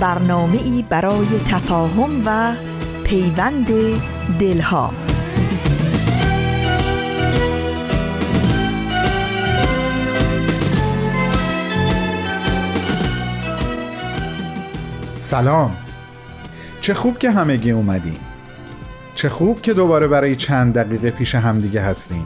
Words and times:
برنامه 0.00 0.62
ای 0.62 0.84
برای 0.88 1.26
تفاهم 1.48 2.22
و 2.26 2.54
پیوند 3.04 3.66
دلها. 4.40 4.90
سلام. 15.14 15.76
چه 16.80 16.94
خوب 16.94 17.18
که 17.18 17.30
همگی 17.30 17.70
اومدین. 17.70 18.18
چه 19.14 19.28
خوب 19.28 19.62
که 19.62 19.74
دوباره 19.74 20.08
برای 20.08 20.36
چند 20.36 20.74
دقیقه 20.74 21.10
پیش 21.10 21.34
همدیگه 21.34 21.80
هستیم 21.80 22.24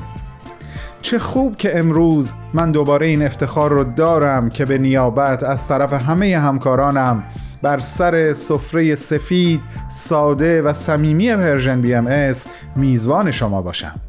چه 1.02 1.19
خوب 1.19 1.56
که 1.56 1.78
امروز 1.78 2.34
من 2.55 2.73
دوباره 2.73 3.06
این 3.06 3.23
افتخار 3.23 3.70
رو 3.70 3.84
دارم 3.84 4.50
که 4.50 4.64
به 4.64 4.78
نیابت 4.78 5.42
از 5.42 5.69
طرف 5.69 5.92
همه 5.92 6.39
همکارانم 6.39 7.25
بر 7.62 7.78
سر 7.78 8.33
سفره 8.33 8.94
سفید، 8.94 9.61
ساده 9.89 10.62
و 10.62 10.72
صمیمی 10.72 11.36
Persian 11.36 11.80
BMS 11.80 12.47
میزبان 12.77 13.30
شما 13.30 13.62
باشم. 13.62 14.00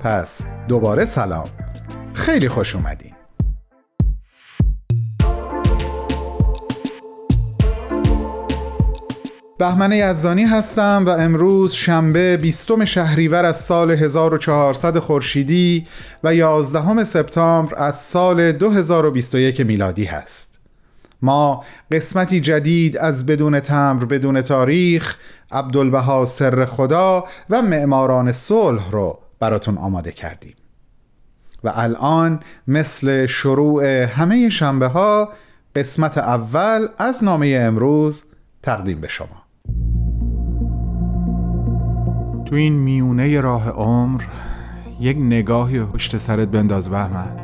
پس 0.00 0.40
دوباره 0.68 1.04
سلام. 1.04 1.48
خیلی 2.14 2.48
خوش 2.48 2.74
اومدین. 2.74 3.14
بهمن 9.58 9.92
یزدانی 9.92 10.44
هستم 10.44 11.04
و 11.06 11.10
امروز 11.10 11.72
شنبه 11.72 12.36
20 12.36 12.84
شهریور 12.84 13.44
از 13.44 13.56
سال 13.56 13.90
1400 13.90 14.98
خورشیدی 14.98 15.86
و 16.24 16.34
11 16.34 17.04
سپتامبر 17.04 17.74
از 17.76 18.00
سال 18.00 18.52
2021 18.52 19.60
میلادی 19.60 20.04
هست. 20.04 20.53
ما 21.22 21.64
قسمتی 21.90 22.40
جدید 22.40 22.96
از 22.96 23.26
بدون 23.26 23.60
تمر 23.60 24.04
بدون 24.04 24.42
تاریخ 24.42 25.16
عبدالبها 25.52 26.24
سر 26.24 26.64
خدا 26.64 27.24
و 27.50 27.62
معماران 27.62 28.32
صلح 28.32 28.90
رو 28.90 29.18
براتون 29.40 29.78
آماده 29.78 30.12
کردیم. 30.12 30.54
و 31.64 31.72
الان 31.74 32.40
مثل 32.68 33.26
شروع 33.26 33.84
همه 33.86 34.48
شنبه 34.48 34.86
ها 34.86 35.28
قسمت 35.76 36.18
اول 36.18 36.88
از 36.98 37.24
نامه 37.24 37.58
امروز 37.60 38.24
تقدیم 38.62 39.00
به 39.00 39.08
شما. 39.08 39.44
تو 42.44 42.54
این 42.54 42.72
میونه 42.72 43.40
راه 43.40 43.70
عمر 43.70 44.22
یک 45.00 45.16
نگاهی 45.16 45.80
پشت 45.84 46.16
سرت 46.16 46.48
بنداز 46.48 46.90
بهمن. 46.90 47.43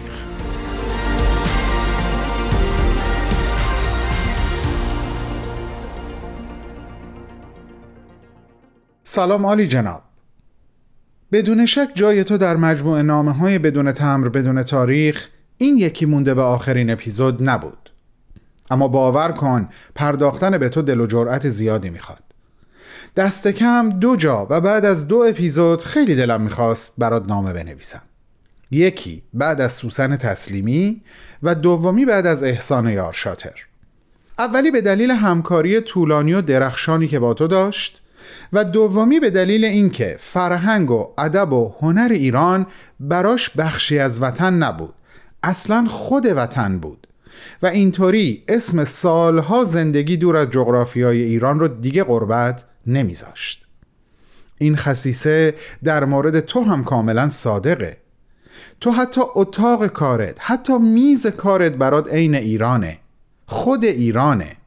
سلام 9.13 9.45
عالی 9.45 9.67
جناب. 9.67 10.01
بدون 11.31 11.65
شک 11.65 11.89
جای 11.95 12.23
تو 12.23 12.37
در 12.37 12.55
مجموع 12.55 13.01
نامه 13.01 13.31
های 13.31 13.59
بدون 13.59 13.91
تمر 13.91 14.29
بدون 14.29 14.63
تاریخ 14.63 15.27
این 15.57 15.77
یکی 15.77 16.05
مونده 16.05 16.33
به 16.33 16.41
آخرین 16.41 16.89
اپیزود 16.89 17.49
نبود. 17.49 17.89
اما 18.69 18.87
باور 18.87 19.31
کن 19.31 19.69
پرداختن 19.95 20.57
به 20.57 20.69
تو 20.69 20.81
دل 20.81 20.99
و 20.99 21.05
جرأت 21.05 21.49
زیادی 21.49 21.89
می‌خواد. 21.89 22.23
دست 23.15 23.47
کم 23.47 23.89
دو 23.89 24.15
جا 24.15 24.47
و 24.49 24.61
بعد 24.61 24.85
از 24.85 25.07
دو 25.07 25.25
اپیزود 25.29 25.81
خیلی 25.83 26.15
دلم 26.15 26.41
می‌خواست 26.41 26.93
برات 26.97 27.27
نامه 27.27 27.53
بنویسم. 27.53 28.01
یکی 28.71 29.23
بعد 29.33 29.61
از 29.61 29.71
سوسن 29.71 30.15
تسلیمی 30.15 31.01
و 31.43 31.55
دومی 31.55 32.05
بعد 32.05 32.25
از 32.25 32.43
احسان 32.43 32.89
یار 32.89 33.13
شاتر 33.13 33.65
اولی 34.39 34.71
به 34.71 34.81
دلیل 34.81 35.11
همکاری 35.11 35.81
طولانی 35.81 36.33
و 36.33 36.41
درخشانی 36.41 37.07
که 37.07 37.19
با 37.19 37.33
تو 37.33 37.47
داشت 37.47 38.00
و 38.53 38.63
دومی 38.63 39.19
به 39.19 39.29
دلیل 39.29 39.65
اینکه 39.65 40.17
فرهنگ 40.19 40.91
و 40.91 41.07
ادب 41.17 41.53
و 41.53 41.73
هنر 41.79 42.09
ایران 42.11 42.67
براش 42.99 43.49
بخشی 43.49 43.99
از 43.99 44.21
وطن 44.21 44.53
نبود 44.53 44.93
اصلا 45.43 45.87
خود 45.89 46.25
وطن 46.25 46.77
بود 46.77 47.07
و 47.61 47.67
اینطوری 47.67 48.43
اسم 48.47 48.85
سالها 48.85 49.63
زندگی 49.63 50.17
دور 50.17 50.37
از 50.37 50.51
جغرافیای 50.51 51.21
ایران 51.21 51.59
رو 51.59 51.67
دیگه 51.67 52.03
قربت 52.03 52.65
نمیذاشت. 52.87 53.67
این 54.57 54.75
خصیصه 54.75 55.53
در 55.83 56.05
مورد 56.05 56.39
تو 56.39 56.61
هم 56.61 56.83
کاملا 56.83 57.29
صادقه. 57.29 57.97
تو 58.79 58.91
حتی 58.91 59.21
اتاق 59.35 59.87
کارت 59.87 60.37
حتی 60.39 60.77
میز 60.77 61.27
کارت 61.27 61.71
برات 61.71 62.13
عین 62.13 62.35
ایرانه. 62.35 62.99
خود 63.45 63.85
ایرانه. 63.85 64.57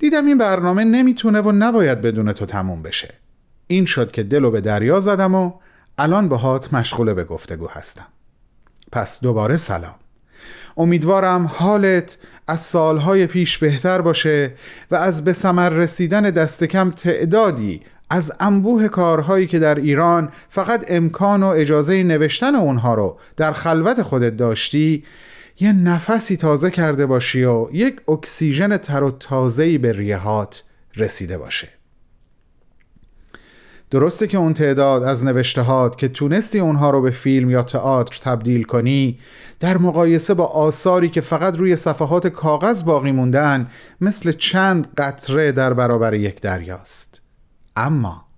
دیدم 0.00 0.26
این 0.26 0.38
برنامه 0.38 0.84
نمی‌تونه 0.84 1.40
و 1.40 1.52
نباید 1.52 2.02
بدون 2.02 2.32
تو 2.32 2.46
تموم 2.46 2.82
بشه. 2.82 3.14
این 3.66 3.84
شد 3.84 4.10
که 4.10 4.22
دلو 4.22 4.50
به 4.50 4.60
دریا 4.60 5.00
زدم 5.00 5.34
و 5.34 5.52
الان 5.98 6.28
باهات 6.28 6.74
مشغول 6.74 7.14
به 7.14 7.24
گفتگو 7.24 7.68
هستم. 7.68 8.06
پس 8.92 9.20
دوباره 9.20 9.56
سلام. 9.56 9.94
امیدوارم 10.76 11.46
حالت 11.54 12.18
از 12.46 12.60
سالهای 12.60 13.26
پیش 13.26 13.58
بهتر 13.58 14.00
باشه 14.00 14.52
و 14.90 14.94
از 14.96 15.24
به 15.24 15.32
ثمر 15.32 15.68
رسیدن 15.68 16.22
دست 16.22 16.64
کم 16.64 16.90
تعدادی 16.90 17.80
از 18.10 18.32
انبوه 18.40 18.88
کارهایی 18.88 19.46
که 19.46 19.58
در 19.58 19.74
ایران 19.74 20.32
فقط 20.48 20.84
امکان 20.88 21.42
و 21.42 21.46
اجازه 21.46 22.02
نوشتن 22.02 22.54
اونها 22.54 22.94
رو 22.94 23.18
در 23.36 23.52
خلوت 23.52 24.02
خودت 24.02 24.36
داشتی 24.36 25.04
یه 25.60 25.72
نفسی 25.72 26.36
تازه 26.36 26.70
کرده 26.70 27.06
باشی 27.06 27.44
و 27.44 27.68
یک 27.72 28.10
اکسیژن 28.10 28.76
تر 28.76 29.02
و 29.02 29.10
تازه‌ای 29.10 29.78
به 29.78 29.92
ریهات 29.92 30.64
رسیده 30.96 31.38
باشه. 31.38 31.68
درسته 33.90 34.26
که 34.26 34.38
اون 34.38 34.54
تعداد 34.54 35.02
از 35.02 35.24
نوشتهات 35.24 35.98
که 35.98 36.08
تونستی 36.08 36.60
اونها 36.60 36.90
رو 36.90 37.02
به 37.02 37.10
فیلم 37.10 37.50
یا 37.50 37.62
تئاتر 37.62 38.18
تبدیل 38.22 38.62
کنی 38.62 39.18
در 39.60 39.78
مقایسه 39.78 40.34
با 40.34 40.46
آثاری 40.46 41.08
که 41.08 41.20
فقط 41.20 41.56
روی 41.56 41.76
صفحات 41.76 42.26
کاغذ 42.26 42.82
باقی 42.82 43.12
موندن 43.12 43.70
مثل 44.00 44.32
چند 44.32 44.88
قطره 44.96 45.52
در 45.52 45.72
برابر 45.72 46.14
یک 46.14 46.40
دریاست. 46.40 47.20
اما 47.76 48.29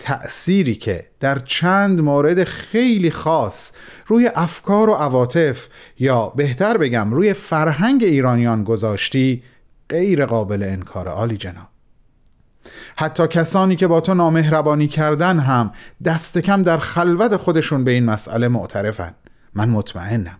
تأثیری 0.00 0.74
که 0.74 1.06
در 1.20 1.38
چند 1.38 2.00
مورد 2.00 2.44
خیلی 2.44 3.10
خاص 3.10 3.72
روی 4.06 4.30
افکار 4.34 4.90
و 4.90 4.94
عواطف 4.94 5.68
یا 5.98 6.28
بهتر 6.28 6.76
بگم 6.76 7.10
روی 7.14 7.32
فرهنگ 7.32 8.04
ایرانیان 8.04 8.64
گذاشتی 8.64 9.42
غیر 9.88 10.26
قابل 10.26 10.62
انکار. 10.62 11.08
عالی 11.08 11.36
جناب. 11.36 11.68
حتی 12.96 13.26
کسانی 13.26 13.76
که 13.76 13.86
با 13.86 14.00
تو 14.00 14.14
نامهربانی 14.14 14.88
کردن 14.88 15.38
هم 15.38 15.72
دست 16.04 16.38
کم 16.38 16.62
در 16.62 16.78
خلوت 16.78 17.36
خودشون 17.36 17.84
به 17.84 17.90
این 17.90 18.04
مسئله 18.04 18.48
معترفن. 18.48 19.14
من 19.54 19.68
مطمئنم. 19.68 20.38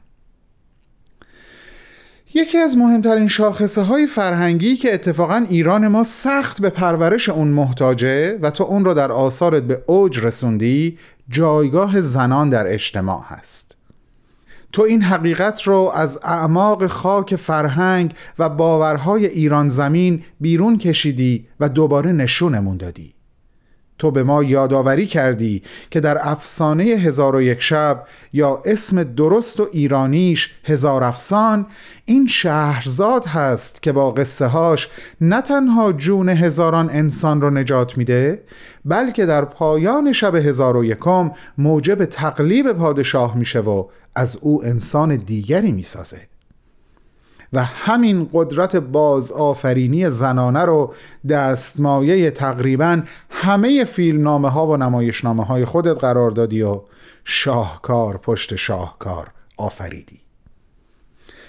یکی 2.35 2.59
از 2.59 2.77
مهمترین 2.77 3.29
شاخصه 3.29 3.83
های 3.83 4.07
فرهنگی 4.07 4.77
که 4.77 4.95
اتفاقا 4.95 5.47
ایران 5.51 5.89
ما 5.89 6.05
سخت 6.05 6.61
به 6.61 6.71
پرورش 6.71 7.29
اون 7.29 7.49
محتاجه 7.49 8.39
و 8.43 8.51
تو 8.51 8.65
اون 8.65 8.85
رو 8.85 8.95
در 8.95 9.13
آثارت 9.13 9.63
به 9.63 9.83
اوج 9.87 10.19
رسوندی 10.25 10.99
جایگاه 11.29 12.01
زنان 12.01 12.51
در 12.51 12.73
اجتماع 12.73 13.25
هست. 13.27 13.77
تو 14.73 14.83
این 14.83 15.03
حقیقت 15.03 15.63
رو 15.63 15.93
از 15.95 16.19
اعماق 16.23 16.87
خاک 16.87 17.37
فرهنگ 17.37 18.15
و 18.39 18.49
باورهای 18.49 19.27
ایران 19.27 19.69
زمین 19.69 20.23
بیرون 20.41 20.79
کشیدی 20.79 21.47
و 21.61 21.69
دوباره 21.69 22.13
نشونمون 22.13 22.77
دادی. 22.77 23.15
تو 24.01 24.11
به 24.11 24.23
ما 24.23 24.43
یادآوری 24.43 25.07
کردی 25.07 25.63
که 25.91 26.01
در 26.01 26.29
افسانه 26.29 26.85
هزار 26.85 27.37
و 27.37 27.43
یک 27.43 27.61
شب 27.61 28.05
یا 28.33 28.63
اسم 28.65 29.03
درست 29.03 29.61
و 29.61 29.69
ایرانیش 29.73 30.55
هزار 30.65 31.05
افسان 31.05 31.67
این 32.05 32.27
شهرزاد 32.27 33.27
هست 33.27 33.83
که 33.83 33.93
با 33.93 34.11
قصه 34.11 34.47
هاش 34.47 34.89
نه 35.21 35.41
تنها 35.41 35.93
جون 35.93 36.29
هزاران 36.29 36.91
انسان 36.91 37.41
رو 37.41 37.51
نجات 37.51 37.99
میده 37.99 38.43
بلکه 38.85 39.27
در 39.27 39.45
پایان 39.45 40.13
شب 40.13 40.35
هزار 40.35 40.77
و 40.77 40.85
یکم 40.85 41.31
موجب 41.59 42.05
تقلیب 42.05 42.73
پادشاه 42.73 43.37
میشه 43.37 43.61
و 43.61 43.85
از 44.15 44.39
او 44.41 44.65
انسان 44.65 45.17
دیگری 45.17 45.73
می‌سازه. 45.73 46.30
و 47.53 47.65
همین 47.65 48.29
قدرت 48.33 48.77
باز 48.77 49.33
آفرینی 49.33 50.11
زنانه 50.11 50.65
رو 50.65 50.95
دستمایه 51.29 52.31
تقریبا 52.31 53.03
همه 53.31 53.85
فیلمنامه 53.85 54.49
ها 54.49 54.67
و 54.67 54.77
نمایشنامه 54.77 55.45
های 55.45 55.65
خودت 55.65 55.99
قرار 55.99 56.31
دادی 56.31 56.63
و 56.63 56.81
شاهکار 57.25 58.17
پشت 58.17 58.57
شاهکار 58.57 59.31
آفریدی. 59.57 60.21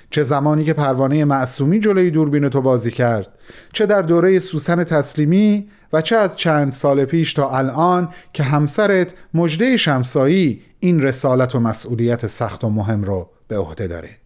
چه 0.10 0.24
زمانی 0.24 0.66
که 0.66 0.74
پروانه 0.74 1.26
معصومی 1.26 1.80
جلوی 1.80 2.12
دوربین 2.12 2.50
تو 2.50 2.62
بازی 2.62 2.92
کرد 2.92 3.28
چه 3.74 3.86
در 3.86 4.02
دوره 4.02 4.40
سوسن 4.40 4.84
تسلیمی 4.84 5.70
و 5.94 6.02
چه 6.02 6.16
از 6.16 6.36
چند 6.36 6.72
سال 6.72 7.06
پیش 7.06 7.34
تا 7.34 7.50
الان 7.50 8.10
که 8.34 8.44
همسرت 8.44 9.14
مجده 9.34 9.78
شمسایی 9.78 10.62
این 10.80 11.02
رسالت 11.02 11.56
و 11.56 11.60
مسئولیت 11.60 12.28
سخت 12.28 12.64
و 12.64 12.70
مهم 12.70 13.04
رو 13.04 13.30
به 13.48 13.58
عهده 13.58 13.88
داره. 13.88 14.21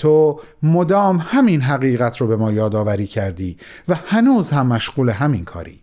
تو 0.00 0.40
مدام 0.62 1.18
همین 1.22 1.60
حقیقت 1.60 2.16
رو 2.16 2.26
به 2.26 2.36
ما 2.36 2.52
یادآوری 2.52 3.06
کردی 3.06 3.56
و 3.88 3.94
هنوز 3.94 4.50
هم 4.50 4.66
مشغول 4.66 5.10
همین 5.10 5.44
کاری. 5.44 5.80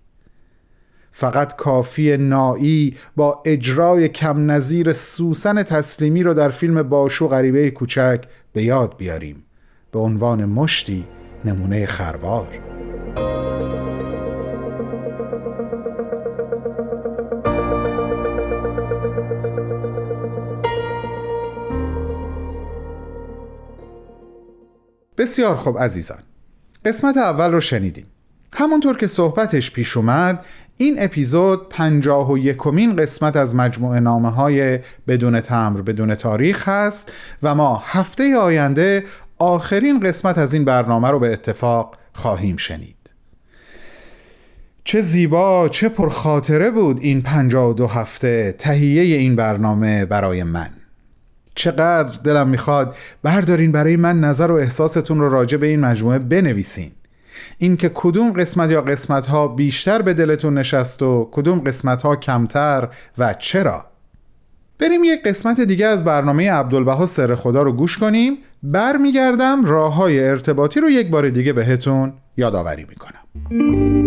فقط 1.11 1.55
کافی 1.55 2.17
نایی 2.17 2.95
با 3.15 3.41
اجرای 3.45 4.07
کم 4.07 4.51
نظیر 4.51 4.91
سوسن 4.91 5.63
تسلیمی 5.63 6.23
رو 6.23 6.33
در 6.33 6.49
فیلم 6.49 6.83
باشو 6.83 7.27
غریبه 7.27 7.71
کوچک 7.71 8.23
به 8.53 8.63
یاد 8.63 8.97
بیاریم. 8.97 9.43
به 9.91 9.99
عنوان 9.99 10.45
مشتی 10.45 11.05
نمونه 11.45 11.85
خروار. 11.85 12.47
بسیار 25.17 25.55
خوب 25.55 25.79
عزیزان. 25.79 26.19
قسمت 26.85 27.17
اول 27.17 27.51
رو 27.51 27.59
شنیدیم. 27.59 28.05
همونطور 28.53 28.97
که 28.97 29.07
صحبتش 29.07 29.71
پیش 29.71 29.97
اومد 29.97 30.45
این 30.77 30.95
اپیزود 30.99 31.69
پنجاه 31.69 32.31
و 32.31 32.37
یکمین 32.37 32.95
قسمت 32.95 33.35
از 33.35 33.55
مجموعه 33.55 33.99
نامه 33.99 34.31
های 34.31 34.79
بدون 35.07 35.41
تمر 35.41 35.81
بدون 35.81 36.15
تاریخ 36.15 36.69
هست 36.69 37.11
و 37.43 37.55
ما 37.55 37.83
هفته 37.85 38.37
آینده 38.37 39.03
آخرین 39.39 39.99
قسمت 39.99 40.37
از 40.37 40.53
این 40.53 40.65
برنامه 40.65 41.09
رو 41.09 41.19
به 41.19 41.33
اتفاق 41.33 41.95
خواهیم 42.13 42.57
شنید. 42.57 42.95
چه 44.83 45.01
زیبا 45.01 45.69
چه 45.69 45.89
پرخاطره 45.89 46.71
بود 46.71 46.99
این 47.01 47.21
پنجاه 47.21 47.69
و 47.69 47.73
دو 47.73 47.87
هفته 47.87 48.55
تهیه 48.59 49.17
این 49.17 49.35
برنامه 49.35 50.05
برای 50.05 50.43
من. 50.43 50.69
چقدر 51.57 52.19
دلم 52.23 52.47
می‌خواد 52.47 52.95
بردارین 53.23 53.71
برای 53.71 53.95
من 53.95 54.19
نظر 54.19 54.51
و 54.51 54.55
احساستون 54.55 55.19
رو 55.19 55.29
راجع 55.29 55.57
به 55.57 55.67
این 55.67 55.79
مجموعه 55.79 56.19
بنویسین. 56.19 56.91
اینکه 57.57 57.91
کدوم 57.93 58.33
قسمت 58.33 58.71
یا 58.71 58.81
قسمت 58.81 59.25
ها 59.25 59.47
بیشتر 59.47 60.01
به 60.01 60.13
دلتون 60.13 60.57
نشست 60.57 61.01
و 61.01 61.29
کدوم 61.31 61.59
قسمت 61.59 62.01
ها 62.01 62.15
کمتر 62.15 62.87
و 63.17 63.33
چرا؟ 63.33 63.85
بریم 64.79 65.03
یک 65.03 65.23
قسمت 65.23 65.61
دیگه 65.61 65.85
از 65.85 66.03
برنامه 66.03 66.51
عبدالبها 66.51 67.05
سر 67.05 67.35
خدا 67.35 67.61
رو 67.61 67.71
گوش 67.71 67.97
کنیم. 67.97 68.37
برمیگردم 68.63 69.65
راه 69.65 69.93
های 69.93 70.23
ارتباطی 70.23 70.79
رو 70.79 70.89
یک 70.89 71.09
بار 71.09 71.29
دیگه 71.29 71.53
بهتون 71.53 72.13
یادآوری 72.37 72.85
می‌کنم. 72.89 74.06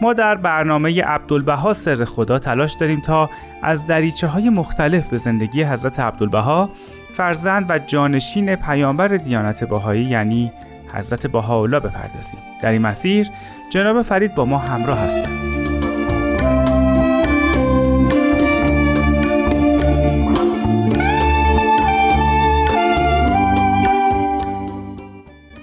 ما 0.00 0.12
در 0.12 0.34
برنامه 0.34 1.02
عبدالبها 1.02 1.72
سر 1.72 2.04
خدا 2.04 2.38
تلاش 2.38 2.72
داریم 2.72 3.00
تا 3.00 3.30
از 3.62 3.86
دریچه 3.86 4.26
های 4.26 4.48
مختلف 4.48 5.08
به 5.08 5.16
زندگی 5.16 5.62
حضرت 5.62 6.00
عبدالبها 6.00 6.70
فرزند 7.12 7.66
و 7.68 7.78
جانشین 7.78 8.56
پیامبر 8.56 9.08
دیانت 9.08 9.64
باهایی 9.64 10.04
یعنی 10.04 10.52
حضرت 10.94 11.26
بهاءالله 11.26 11.80
بپردازیم. 11.80 12.40
در 12.62 12.70
این 12.70 12.82
مسیر 12.82 13.28
جناب 13.70 14.02
فرید 14.02 14.34
با 14.34 14.44
ما 14.44 14.58
همراه 14.58 14.98
هستند. 14.98 15.50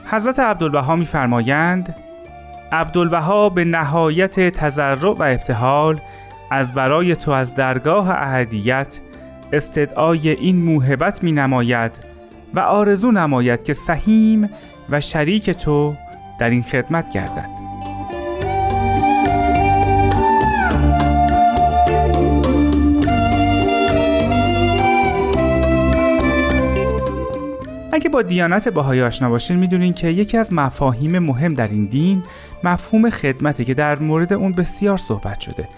حضرت 0.06 0.40
عبدالبها 0.40 0.96
میفرمایند 0.96 1.96
عبدالبها 2.72 3.50
به 3.50 3.66
نهایت 3.66 4.50
تذرع 4.50 5.12
و 5.12 5.24
ابتحال 5.24 6.00
از 6.52 6.74
برای 6.74 7.16
تو 7.16 7.32
از 7.32 7.56
درگاه 7.56 8.10
اهدیت 8.10 9.00
استدعای 9.54 10.30
این 10.30 10.56
موهبت 10.56 11.24
می 11.24 11.32
نماید 11.32 11.92
و 12.54 12.60
آرزو 12.60 13.12
نماید 13.12 13.64
که 13.64 13.74
سهیم 13.74 14.50
و 14.90 15.02
شریک 15.02 15.50
تو 15.50 15.96
در 16.40 16.50
این 16.50 16.64
خدمت 16.64 17.14
گردد. 17.14 17.67
اگه 27.98 28.10
با 28.10 28.22
دیانت 28.22 28.68
باهایی 28.68 29.02
آشنا 29.02 29.30
باشین 29.30 29.58
می‌دونین 29.58 29.94
که 29.94 30.08
یکی 30.08 30.38
از 30.38 30.54
مفاهیم 30.54 31.20
مهم 31.20 31.54
در 31.54 31.68
این 31.68 31.86
دین 31.86 32.24
مفهوم 32.64 33.10
خدمته 33.10 33.66
که 33.66 33.74
در 33.74 34.00
مورد 34.00 34.34
اون 34.34 34.52
بسیار 34.52 34.98
صحبت 34.98 35.40
شده. 35.40 35.70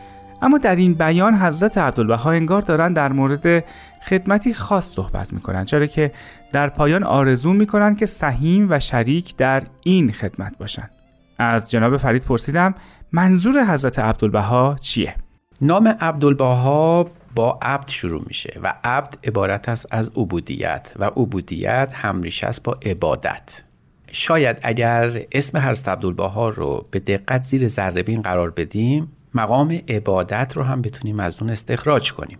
اما 0.41 0.57
در 0.57 0.75
این 0.75 0.93
بیان 0.93 1.33
حضرت 1.33 1.77
عبدالبها 1.77 2.31
انگار 2.31 2.61
دارن 2.61 2.93
در 2.93 3.11
مورد 3.11 3.63
خدمتی 4.07 4.53
خاص 4.53 4.89
صحبت 4.89 5.33
می‌کنن 5.33 5.65
چرا 5.65 5.85
که 5.85 6.11
در 6.51 6.69
پایان 6.69 7.03
آرزو 7.03 7.53
می‌کنن 7.53 7.95
که 7.95 8.05
سهیم 8.05 8.67
و 8.69 8.79
شریک 8.79 9.35
در 9.35 9.63
این 9.83 10.11
خدمت 10.11 10.57
باشن. 10.57 10.89
از 11.37 11.71
جناب 11.71 11.97
فرید 11.97 12.23
پرسیدم 12.23 12.75
منظور 13.11 13.73
حضرت 13.73 13.99
عبدالبها 13.99 14.75
چیه؟ 14.81 15.15
نام 15.61 15.87
عبدالبها 15.87 17.09
با 17.35 17.59
عبد 17.61 17.87
شروع 17.87 18.23
میشه 18.27 18.59
و 18.63 18.73
عبد 18.83 19.17
عبارت 19.23 19.69
است 19.69 19.87
از 19.91 20.09
عبودیت 20.09 20.91
و 20.95 21.05
عبودیت 21.05 21.93
همریش 21.95 22.43
است 22.43 22.63
با 22.63 22.77
عبادت. 22.85 23.63
شاید 24.11 24.59
اگر 24.63 25.21
اسم 25.31 25.57
حضرت 25.57 25.87
عبدالبها 25.87 26.49
رو 26.49 26.85
به 26.91 26.99
دقت 26.99 27.43
زیر 27.43 27.67
ذره 27.67 28.03
قرار 28.03 28.49
بدیم 28.49 29.11
مقام 29.33 29.79
عبادت 29.87 30.53
رو 30.55 30.63
هم 30.63 30.81
بتونیم 30.81 31.19
از 31.19 31.41
اون 31.41 31.49
استخراج 31.49 32.13
کنیم. 32.13 32.37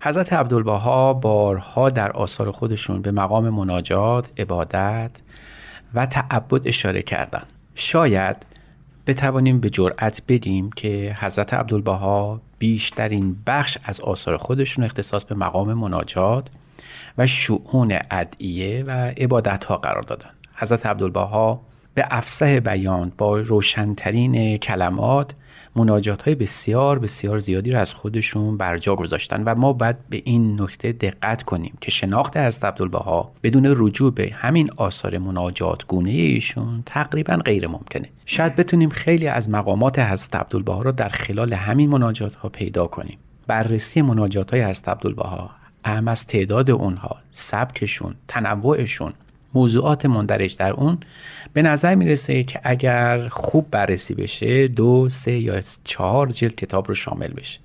حضرت 0.00 0.32
عبدالبها 0.32 1.14
بارها 1.14 1.90
در 1.90 2.12
آثار 2.12 2.50
خودشون 2.50 3.02
به 3.02 3.12
مقام 3.12 3.48
مناجات، 3.48 4.40
عبادت 4.40 5.10
و 5.94 6.06
تعبد 6.06 6.68
اشاره 6.68 7.02
کردن 7.02 7.42
شاید 7.74 8.36
بتوانیم 9.08 9.60
به 9.60 9.70
جرأت 9.70 10.22
بگیم 10.28 10.70
که 10.70 11.16
حضرت 11.20 11.54
عبدالبها 11.54 12.40
بیشترین 12.58 13.36
بخش 13.46 13.78
از 13.84 14.00
آثار 14.00 14.36
خودشون 14.36 14.84
اختصاص 14.84 15.24
به 15.24 15.34
مقام 15.34 15.74
مناجات 15.74 16.48
و 17.18 17.26
شعون 17.26 17.98
ادعیه 18.10 18.84
و 18.86 18.90
عبادت 18.90 19.64
ها 19.64 19.76
قرار 19.76 20.02
دادن. 20.02 20.30
حضرت 20.54 20.86
عبدالبها 20.86 21.60
به 21.98 22.06
افسه 22.10 22.60
بیان 22.60 23.12
با 23.18 23.40
روشنترین 23.40 24.56
کلمات 24.56 25.34
مناجات 25.76 26.22
های 26.22 26.34
بسیار 26.34 26.98
بسیار 26.98 27.38
زیادی 27.38 27.70
رو 27.70 27.78
از 27.78 27.94
خودشون 27.94 28.56
برجا 28.56 28.96
گذاشتن 28.96 29.42
و 29.44 29.54
ما 29.54 29.72
باید 29.72 29.96
به 30.08 30.22
این 30.24 30.60
نکته 30.60 30.92
دقت 30.92 31.42
کنیم 31.42 31.78
که 31.80 31.90
شناخت 31.90 32.36
حضرت 32.36 32.64
عبدالبها 32.64 33.32
بدون 33.42 33.74
رجوع 33.76 34.14
به 34.14 34.30
همین 34.34 34.70
آثار 34.76 35.18
مناجات 35.18 35.86
گونه 35.86 36.10
ایشون 36.10 36.82
تقریبا 36.86 37.36
غیر 37.36 37.66
ممکنه. 37.66 38.08
شاید 38.26 38.56
بتونیم 38.56 38.88
خیلی 38.88 39.28
از 39.28 39.50
مقامات 39.50 39.98
حضرت 39.98 40.36
عبدالبها 40.36 40.82
رو 40.82 40.92
در 40.92 41.08
خلال 41.08 41.52
همین 41.52 41.90
مناجات 41.90 42.34
ها 42.34 42.48
پیدا 42.48 42.86
کنیم. 42.86 43.18
بررسی 43.46 44.02
مناجات 44.02 44.50
های 44.50 44.62
حضرت 44.62 44.88
عبدالبها 44.88 45.50
اهم 45.84 46.08
از 46.08 46.26
تعداد 46.26 46.70
اونها 46.70 47.16
سبکشون 47.30 48.14
تنوعشون 48.28 49.12
موضوعات 49.54 50.06
مندرج 50.06 50.56
در 50.56 50.72
اون 50.72 50.98
به 51.52 51.62
نظر 51.62 51.94
می‌رسه 51.94 52.44
که 52.44 52.60
اگر 52.64 53.28
خوب 53.28 53.66
بررسی 53.70 54.14
بشه 54.14 54.68
دو 54.68 55.08
سه 55.08 55.38
یا 55.38 55.60
چهار 55.84 56.28
جلد 56.28 56.54
کتاب 56.54 56.88
رو 56.88 56.94
شامل 56.94 57.28
بشه. 57.28 57.60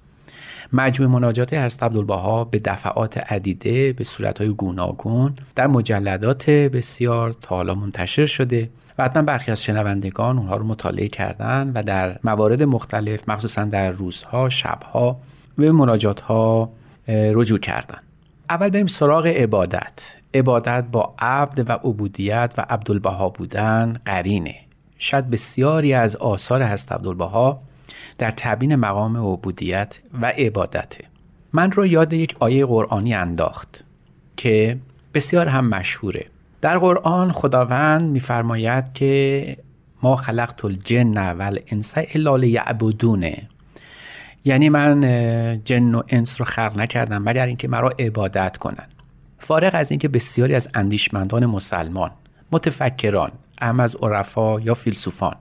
مجموع 0.73 1.09
مناجات 1.09 1.53
حضرت 1.53 1.83
عبدالبها 1.83 2.43
به 2.43 2.59
دفعات 2.59 3.17
عدیده 3.17 3.93
به 3.93 4.03
صورتهای 4.03 4.49
گوناگون 4.49 5.33
در 5.55 5.67
مجلدات 5.67 6.49
بسیار 6.49 7.35
تا 7.41 7.55
حالا 7.55 7.75
منتشر 7.75 8.25
شده 8.25 8.69
و 8.97 9.03
حتما 9.03 9.23
برخی 9.23 9.51
از 9.51 9.63
شنوندگان 9.63 10.37
اونها 10.37 10.55
رو 10.55 10.65
مطالعه 10.65 11.07
کردن 11.07 11.71
و 11.75 11.83
در 11.83 12.19
موارد 12.23 12.63
مختلف 12.63 13.29
مخصوصا 13.29 13.65
در 13.65 13.89
روزها 13.89 14.49
شبها 14.49 15.19
به 15.57 15.71
مناجات 15.71 16.19
ها 16.19 16.69
رجوع 17.07 17.59
کردن. 17.59 17.99
اول 18.49 18.69
بریم 18.69 18.87
سراغ 18.87 19.27
عبادت. 19.27 20.22
عبادت 20.33 20.85
با 20.91 21.13
عبد 21.19 21.69
و 21.69 21.73
عبودیت 21.73 22.53
و 22.57 22.65
عبدالبها 22.69 23.29
بودن 23.29 24.01
قرینه. 24.05 24.55
شاید 24.97 25.29
بسیاری 25.29 25.93
از 25.93 26.15
آثار 26.15 26.61
هست 26.61 26.91
عبدالبها 26.91 27.61
در 28.17 28.31
تبین 28.31 28.75
مقام 28.75 29.17
عبودیت 29.17 29.99
و 30.21 30.25
عبادته. 30.25 31.05
من 31.53 31.71
رو 31.71 31.85
یاد 31.85 32.13
یک 32.13 32.35
آیه 32.39 32.65
قرآنی 32.65 33.13
انداخت 33.13 33.83
که 34.37 34.77
بسیار 35.13 35.47
هم 35.47 35.69
مشهوره. 35.69 36.25
در 36.61 36.77
قرآن 36.77 37.31
خداوند 37.31 38.09
میفرماید 38.09 38.93
که 38.93 39.57
ما 40.03 40.15
خلقت 40.15 40.65
الجن 40.65 41.31
و 41.31 41.41
الانس 41.41 41.93
الا 41.97 42.35
لیعبدونه 42.35 43.47
یعنی 44.45 44.69
من 44.69 45.01
جن 45.65 45.95
و 45.95 46.01
انس 46.09 46.41
رو 46.41 46.45
خلق 46.45 46.77
نکردم 46.77 47.21
مگر 47.21 47.45
اینکه 47.45 47.67
مرا 47.67 47.89
عبادت 47.99 48.57
کنن 48.57 48.87
فارغ 49.43 49.71
از 49.73 49.91
اینکه 49.91 50.07
بسیاری 50.07 50.55
از 50.55 50.69
اندیشمندان 50.73 51.45
مسلمان 51.45 52.11
متفکران 52.51 53.31
اهم 53.57 53.79
از 53.79 53.95
عرفا 53.95 54.59
یا 54.59 54.73
فیلسوفان 54.73 55.35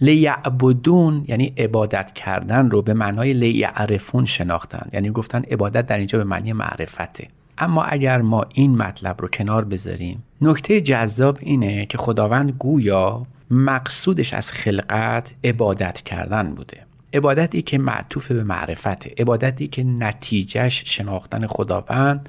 لیعبدون 0.00 1.24
یعنی 1.28 1.52
عبادت 1.56 2.12
کردن 2.12 2.70
رو 2.70 2.82
به 2.82 2.94
معنای 2.94 3.32
لیعرفون 3.32 4.24
شناختن 4.24 4.88
یعنی 4.92 5.10
گفتن 5.10 5.42
عبادت 5.50 5.86
در 5.86 5.98
اینجا 5.98 6.18
به 6.18 6.24
معنی 6.24 6.52
معرفته. 6.52 7.28
اما 7.58 7.84
اگر 7.84 8.22
ما 8.22 8.44
این 8.54 8.76
مطلب 8.76 9.22
رو 9.22 9.28
کنار 9.28 9.64
بذاریم 9.64 10.24
نکته 10.40 10.80
جذاب 10.80 11.38
اینه 11.40 11.86
که 11.86 11.98
خداوند 11.98 12.50
گویا 12.50 13.26
مقصودش 13.50 14.34
از 14.34 14.52
خلقت 14.52 15.34
عبادت 15.44 16.00
کردن 16.00 16.54
بوده. 16.54 16.76
عبادتی 17.14 17.62
که 17.62 17.78
معطوف 17.78 18.32
به 18.32 18.44
معرفته 18.44 19.14
عبادتی 19.18 19.68
که 19.68 19.84
نتیجهش 19.84 20.82
شناختن 20.86 21.46
خداوند 21.46 22.28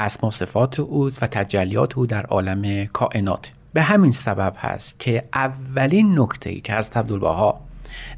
اسما 0.00 0.30
صفات 0.30 0.80
اوست 0.80 1.22
و 1.22 1.26
تجلیات 1.26 1.98
او 1.98 2.06
در 2.06 2.26
عالم 2.26 2.86
کائنات. 2.86 3.52
به 3.72 3.82
همین 3.82 4.10
سبب 4.10 4.54
هست 4.58 5.00
که 5.00 5.24
اولین 5.34 6.20
نکته 6.20 6.50
ای 6.50 6.60
که 6.60 6.72
از 6.72 6.90
عبدالبها 6.94 7.60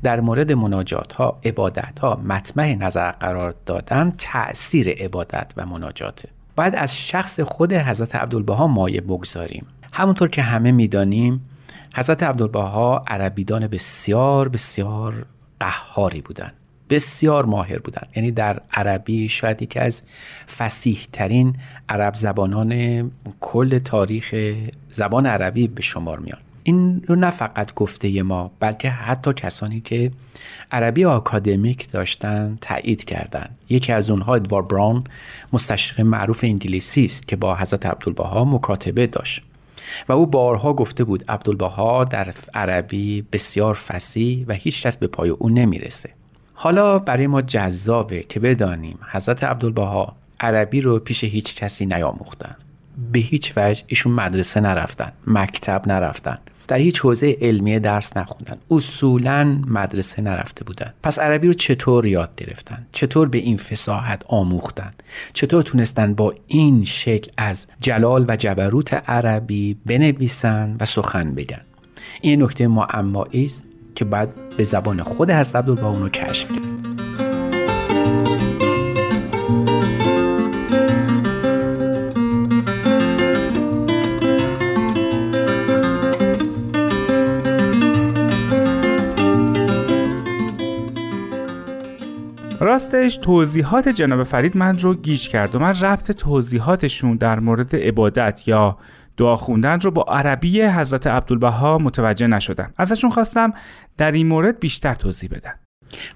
در 0.03 0.21
مورد 0.21 0.53
مناجات 0.53 1.13
ها 1.13 1.39
عبادت 1.45 1.99
ها 1.99 2.21
مطمع 2.25 2.75
نظر 2.75 3.11
قرار 3.11 3.55
دادن 3.67 4.13
تأثیر 4.19 4.89
عبادت 4.89 5.53
و 5.57 5.67
مناجاته 5.67 6.29
باید 6.57 6.75
از 6.75 6.97
شخص 6.99 7.41
خود 7.41 7.73
حضرت 7.73 8.15
عبدالبها 8.15 8.67
مایه 8.67 9.01
بگذاریم. 9.01 9.67
همونطور 9.93 10.29
که 10.29 10.43
همه 10.43 10.73
می‌دانیم 10.73 11.49
حضرت 11.95 12.23
عبدالبها 12.23 13.05
عربیدان 13.07 13.67
بسیار 13.67 14.49
بسیار 14.49 15.27
قهاری 15.61 16.21
بودند. 16.21 16.53
بسیار 16.91 17.45
ماهر 17.45 17.79
بودند 17.79 18.09
یعنی 18.17 18.31
در 18.31 18.61
عربی 18.73 19.29
شاید 19.29 19.63
یکی 19.63 19.79
از 19.79 20.03
فسیح 20.59 20.99
ترین 21.13 21.57
عرب 21.89 22.15
زبانان 22.15 23.11
کل 23.41 23.79
تاریخ 23.79 24.55
زبان 24.91 25.27
عربی 25.27 25.69
به 25.69 25.83
شمار 25.83 26.19
میان. 26.19 26.39
این 26.63 27.03
رو 27.07 27.17
نه 27.17 27.31
فقط 27.31 27.75
گفته 27.75 28.23
ما 28.23 28.51
بلکه 28.61 28.91
حتی 28.91 29.33
کسانی 29.33 29.81
که 29.81 30.11
عربی 30.73 31.05
آکادمیک 31.05 31.91
داشتن 31.91 32.59
تایید 32.61 33.05
کردند 33.05 33.59
یکی 33.69 33.93
از 33.93 34.11
اونها 34.11 34.35
ادوار 34.35 34.63
براون 34.63 35.05
مستشرق 35.53 36.01
معروف 36.01 36.45
انگلیسی 36.45 37.05
است 37.05 37.29
که 37.29 37.37
با 37.37 37.57
حضرت 37.57 37.87
عبدالبها 37.87 38.45
مکاتبه 38.45 39.07
داشت. 39.07 39.43
و 40.09 40.13
او 40.13 40.27
بارها 40.27 40.73
گفته 40.73 41.05
بود 41.05 41.25
عبدالبها 41.29 42.05
در 42.05 42.35
عربی 42.55 43.23
بسیار 43.33 43.75
فسی 43.75 44.45
و 44.49 44.53
هیچ 44.53 44.83
کس 44.83 44.97
به 44.97 45.07
پای 45.07 45.29
او 45.31 45.49
نمی‌رسه. 45.49 46.11
حالا 46.55 46.99
برای 46.99 47.27
ما 47.27 47.43
جذابه 47.43 48.21
که 48.21 48.41
بدانیم 48.41 48.99
حضرت 49.11 49.45
عبدالبها 49.45 50.17
عربی 50.41 50.81
رو 50.81 50.99
پیش 50.99 51.25
هیچ 51.25 51.57
کسی 51.57 51.87
نیاموختن. 51.87 52.57
به 53.13 53.19
هیچ 53.19 53.53
وجه 53.57 53.83
ایشون 53.87 54.13
مدرسه 54.13 54.61
نرفتن 54.61 55.13
مکتب 55.27 55.83
نرفتن. 55.87 56.39
در 56.69 56.79
هیچ 56.79 57.01
حوزه 57.01 57.37
علمی 57.41 57.79
درس 57.79 58.17
نخوندن. 58.17 58.57
اصولا 58.71 59.45
مدرسه 59.67 60.23
نرفته 60.23 60.65
بودن. 60.65 60.93
پس 61.03 61.19
عربی 61.19 61.47
رو 61.47 61.53
چطور 61.53 62.07
یاد 62.07 62.31
گرفتن؟ 62.37 62.87
چطور 62.93 63.29
به 63.29 63.39
این 63.39 63.57
فساحت 63.57 64.25
آموختن؟ 64.29 64.91
چطور 65.33 65.63
تونستن 65.63 66.15
با 66.15 66.35
این 66.47 66.85
شکل 66.85 67.31
از 67.37 67.67
جلال 67.81 68.25
و 68.29 68.37
جبروت 68.37 68.95
عربی 68.95 69.77
بنویسن 69.87 70.77
و 70.81 70.85
سخن 70.85 71.35
بگن؟ 71.35 71.61
این 72.21 72.43
نکته 72.43 72.67
معمایی 72.67 73.45
است. 73.45 73.65
که 73.95 74.05
باید 74.05 74.57
به 74.57 74.65
زبان 74.65 75.03
خود 75.03 75.31
حضرت 75.31 75.57
عبدالبها 75.57 75.91
اونو 75.91 76.09
کشف 76.09 76.49
کرد. 76.49 76.83
راستش 92.61 93.17
توضیحات 93.17 93.89
جناب 93.89 94.23
فرید 94.23 94.57
من 94.57 94.79
رو 94.79 94.95
گیج 94.95 95.29
کرد 95.29 95.57
و 95.57 95.59
من 95.59 95.75
ربط 95.75 96.13
توضیحاتشون 96.13 97.17
در 97.17 97.41
مورد 97.41 97.77
عبادت 97.77 98.49
یا 98.49 98.79
دعا 99.17 99.37
خوندن 99.37 99.81
رو 99.81 99.91
با 99.91 100.03
عربی 100.03 100.63
حضرت 100.63 101.07
عبدالبها 101.07 101.79
متوجه 101.79 102.27
نشدم 102.27 102.73
ازشون 102.77 103.11
خواستم 103.11 103.53
در 103.97 104.13
این 104.13 104.29
مورد 104.29 104.61
بیشتر 104.61 104.95
توضیح 104.95 105.31
بدن. 105.31 105.55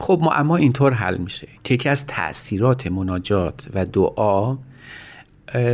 خب 0.00 0.22
اما 0.32 0.56
اینطور 0.56 0.92
حل 0.92 1.16
میشه 1.16 1.48
که 1.64 1.74
یکی 1.74 1.88
از 1.88 2.06
تاثیرات 2.06 2.86
مناجات 2.86 3.68
و 3.74 3.84
دعا 3.84 4.56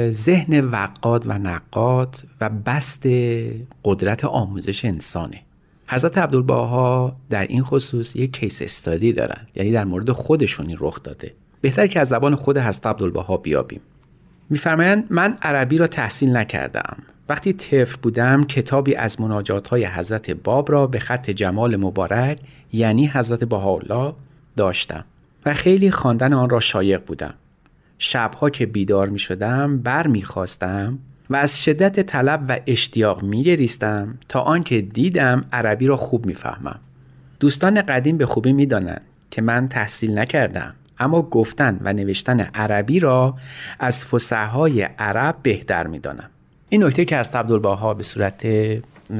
ذهن 0.08 0.60
وقاد 0.60 1.26
و 1.26 1.32
نقاد 1.32 2.16
و 2.40 2.48
بست 2.48 3.06
قدرت 3.84 4.24
آموزش 4.24 4.84
انسانه. 4.84 5.40
حضرت 5.88 6.18
عبدالباها 6.18 7.16
در 7.30 7.46
این 7.46 7.62
خصوص 7.62 8.16
یک 8.16 8.32
کیس 8.32 8.62
استادی 8.62 9.12
دارن 9.12 9.46
یعنی 9.54 9.72
در 9.72 9.84
مورد 9.84 10.10
خودشون 10.10 10.66
این 10.66 10.76
رخ 10.80 11.02
داده. 11.02 11.34
بهتر 11.60 11.86
که 11.86 12.00
از 12.00 12.08
زبان 12.08 12.34
خود 12.34 12.58
حضرت 12.58 12.86
عبدالباها 12.86 13.36
بیابیم. 13.36 13.80
میفرمایند 14.50 15.06
من 15.10 15.38
عربی 15.42 15.78
را 15.78 15.86
تحصیل 15.86 16.36
نکردم. 16.36 16.96
وقتی 17.28 17.52
طفل 17.52 17.96
بودم 18.02 18.44
کتابی 18.44 18.94
از 18.94 19.20
مناجات 19.20 19.68
های 19.68 19.84
حضرت 19.84 20.30
باب 20.30 20.72
را 20.72 20.86
به 20.86 20.98
خط 20.98 21.30
جمال 21.30 21.76
مبارک 21.76 22.38
یعنی 22.72 23.06
حضرت 23.06 23.44
بهاءالله 23.44 24.14
داشتم 24.56 25.04
و 25.46 25.54
خیلی 25.54 25.90
خواندن 25.90 26.32
آن 26.32 26.50
را 26.50 26.60
شایق 26.60 27.04
بودم 27.04 27.34
شبها 27.98 28.50
که 28.50 28.66
بیدار 28.66 29.08
می 29.08 29.18
شدم 29.18 29.78
بر 29.78 30.06
می 30.06 30.22
خواستم 30.22 30.98
و 31.30 31.36
از 31.36 31.62
شدت 31.62 32.00
طلب 32.00 32.44
و 32.48 32.58
اشتیاق 32.66 33.22
می 33.22 33.42
گریستم 33.42 34.18
تا 34.28 34.40
آنکه 34.40 34.80
دیدم 34.80 35.44
عربی 35.52 35.86
را 35.86 35.96
خوب 35.96 36.26
می 36.26 36.34
فهمم. 36.34 36.80
دوستان 37.40 37.82
قدیم 37.82 38.16
به 38.16 38.26
خوبی 38.26 38.52
می 38.52 38.66
دانند 38.66 39.00
که 39.30 39.42
من 39.42 39.68
تحصیل 39.68 40.18
نکردم 40.18 40.74
اما 40.98 41.22
گفتن 41.22 41.78
و 41.80 41.92
نوشتن 41.92 42.40
عربی 42.40 43.00
را 43.00 43.34
از 43.78 44.04
فسحهای 44.04 44.82
عرب 44.82 45.36
بهتر 45.42 45.86
می 45.86 45.98
دانم. 45.98 46.30
این 46.72 46.84
نکته 46.84 47.04
که 47.04 47.16
از 47.16 47.34
عبدالباها 47.34 47.94
به 47.94 48.02
صورت 48.02 48.44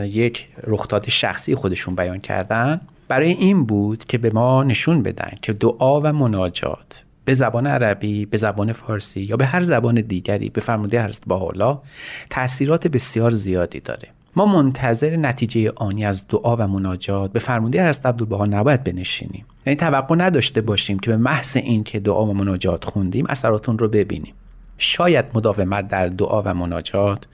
یک 0.01 0.47
رخداد 0.67 1.09
شخصی 1.09 1.55
خودشون 1.55 1.95
بیان 1.95 2.19
کردن 2.19 2.81
برای 3.09 3.31
این 3.31 3.65
بود 3.65 4.05
که 4.05 4.19
به 4.19 4.31
ما 4.31 4.63
نشون 4.65 5.03
بدن 5.03 5.33
که 5.43 5.53
دعا 5.53 6.01
و 6.01 6.13
مناجات 6.13 7.05
به 7.25 7.35
زبان 7.35 7.67
عربی، 7.67 8.27
به 8.27 8.37
زبان 8.37 8.73
فارسی 8.73 9.21
یا 9.21 9.37
به 9.37 9.47
هر 9.47 9.61
زبان 9.61 9.95
دیگری 9.95 10.49
به 10.49 10.61
فرموده 10.61 11.05
حضرت 11.05 11.31
الله 11.31 11.79
تاثیرات 12.31 12.87
بسیار 12.87 13.31
زیادی 13.31 13.81
داره. 13.81 14.09
ما 14.37 14.47
منتظر 14.47 15.17
نتیجه 15.17 15.73
آنی 15.77 16.05
از 16.05 16.29
دعا 16.29 16.57
و 16.57 16.67
مناجات 16.67 17.33
به 17.33 17.39
فرموده 17.39 17.89
حضرت 17.89 18.07
عبدالبها 18.07 18.47
نباید 18.47 18.85
بنشینیم. 18.85 19.45
یعنی 19.67 19.77
توقع 19.77 20.15
نداشته 20.17 20.61
باشیم 20.61 20.99
که 20.99 21.11
به 21.11 21.17
محض 21.17 21.57
این 21.57 21.85
که 21.85 22.01
دعا 22.01 22.27
و 22.27 22.35
مناجات 22.35 22.85
خوندیم 22.85 23.27
اثراتون 23.29 23.79
رو 23.79 23.89
ببینیم. 23.89 24.35
شاید 24.79 25.25
مداومت 25.35 25.89
در 25.89 26.07
دعا 26.07 26.43
و 26.43 26.55
مناجات 26.55 27.27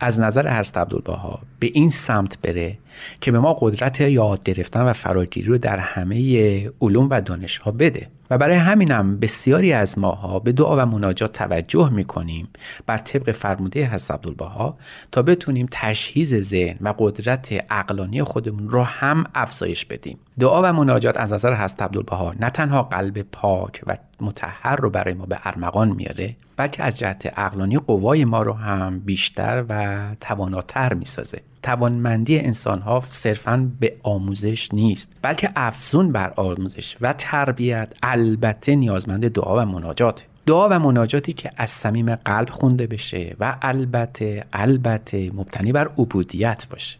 از 0.00 0.20
نظر 0.20 0.58
حضرت 0.58 0.78
عبدالبها 0.78 1.40
به 1.58 1.70
این 1.74 1.90
سمت 1.90 2.38
بره 2.42 2.78
که 3.20 3.32
به 3.32 3.38
ما 3.38 3.56
قدرت 3.60 4.00
یاد 4.00 4.42
گرفتن 4.42 4.82
و 4.82 4.92
فراگیری 4.92 5.48
رو 5.48 5.58
در 5.58 5.78
همه 5.78 6.70
علوم 6.80 7.08
و 7.10 7.20
دانش 7.20 7.58
ها 7.58 7.70
بده. 7.70 8.08
و 8.30 8.38
برای 8.38 8.56
همینم 8.56 9.18
بسیاری 9.18 9.72
از 9.72 9.98
ماها 9.98 10.38
به 10.38 10.52
دعا 10.52 10.76
و 10.76 10.86
مناجات 10.86 11.32
توجه 11.32 11.88
می‌کنیم 11.88 12.48
بر 12.86 12.98
طبق 12.98 13.32
فرموده 13.32 13.86
حضرت 13.86 14.10
عبدالبها 14.10 14.78
تا 15.12 15.22
بتونیم 15.22 15.68
تشهیز 15.70 16.34
ذهن 16.34 16.76
و 16.80 16.94
قدرت 16.98 17.52
عقلانی 17.70 18.22
خودمون 18.22 18.70
رو 18.70 18.82
هم 18.82 19.24
افزایش 19.34 19.84
بدیم. 19.84 20.18
دعا 20.38 20.62
و 20.62 20.72
مناجات 20.72 21.16
از 21.16 21.32
نظر 21.32 21.54
حضرت 21.54 21.82
عبدالبها 21.82 22.34
نه 22.40 22.50
تنها 22.50 22.82
قلب 22.82 23.22
پاک 23.22 23.82
و 23.86 23.96
متحر 24.20 24.76
رو 24.76 24.90
برای 24.90 25.14
ما 25.14 25.26
به 25.26 25.38
ارمغان 25.44 25.88
میاره 25.88 26.36
بلکه 26.56 26.82
از 26.82 26.98
جهت 26.98 27.26
عقلانی 27.26 27.78
قوای 27.78 28.24
ما 28.24 28.42
رو 28.42 28.52
هم 28.52 28.98
بیشتر 28.98 29.64
و 29.68 29.98
تواناتر 30.20 30.94
می‌سازه. 30.94 31.40
توانمندی 31.62 32.38
انسان 32.38 32.80
ها 32.80 33.02
صرفا 33.08 33.70
به 33.80 33.96
آموزش 34.02 34.68
نیست 34.72 35.16
بلکه 35.22 35.50
افزون 35.56 36.12
بر 36.12 36.32
آموزش 36.36 36.96
و 37.00 37.12
تربیت 37.12 37.92
البته 38.02 38.76
نیازمند 38.76 39.28
دعا 39.28 39.62
و 39.62 39.64
مناجات. 39.66 40.26
دعا 40.46 40.68
و 40.68 40.78
مناجاتی 40.78 41.32
که 41.32 41.50
از 41.56 41.70
صمیم 41.70 42.14
قلب 42.14 42.50
خونده 42.50 42.86
بشه 42.86 43.36
و 43.40 43.56
البته 43.62 44.44
البته 44.52 45.30
مبتنی 45.34 45.72
بر 45.72 45.88
عبودیت 45.88 46.66
باشه. 46.70 46.98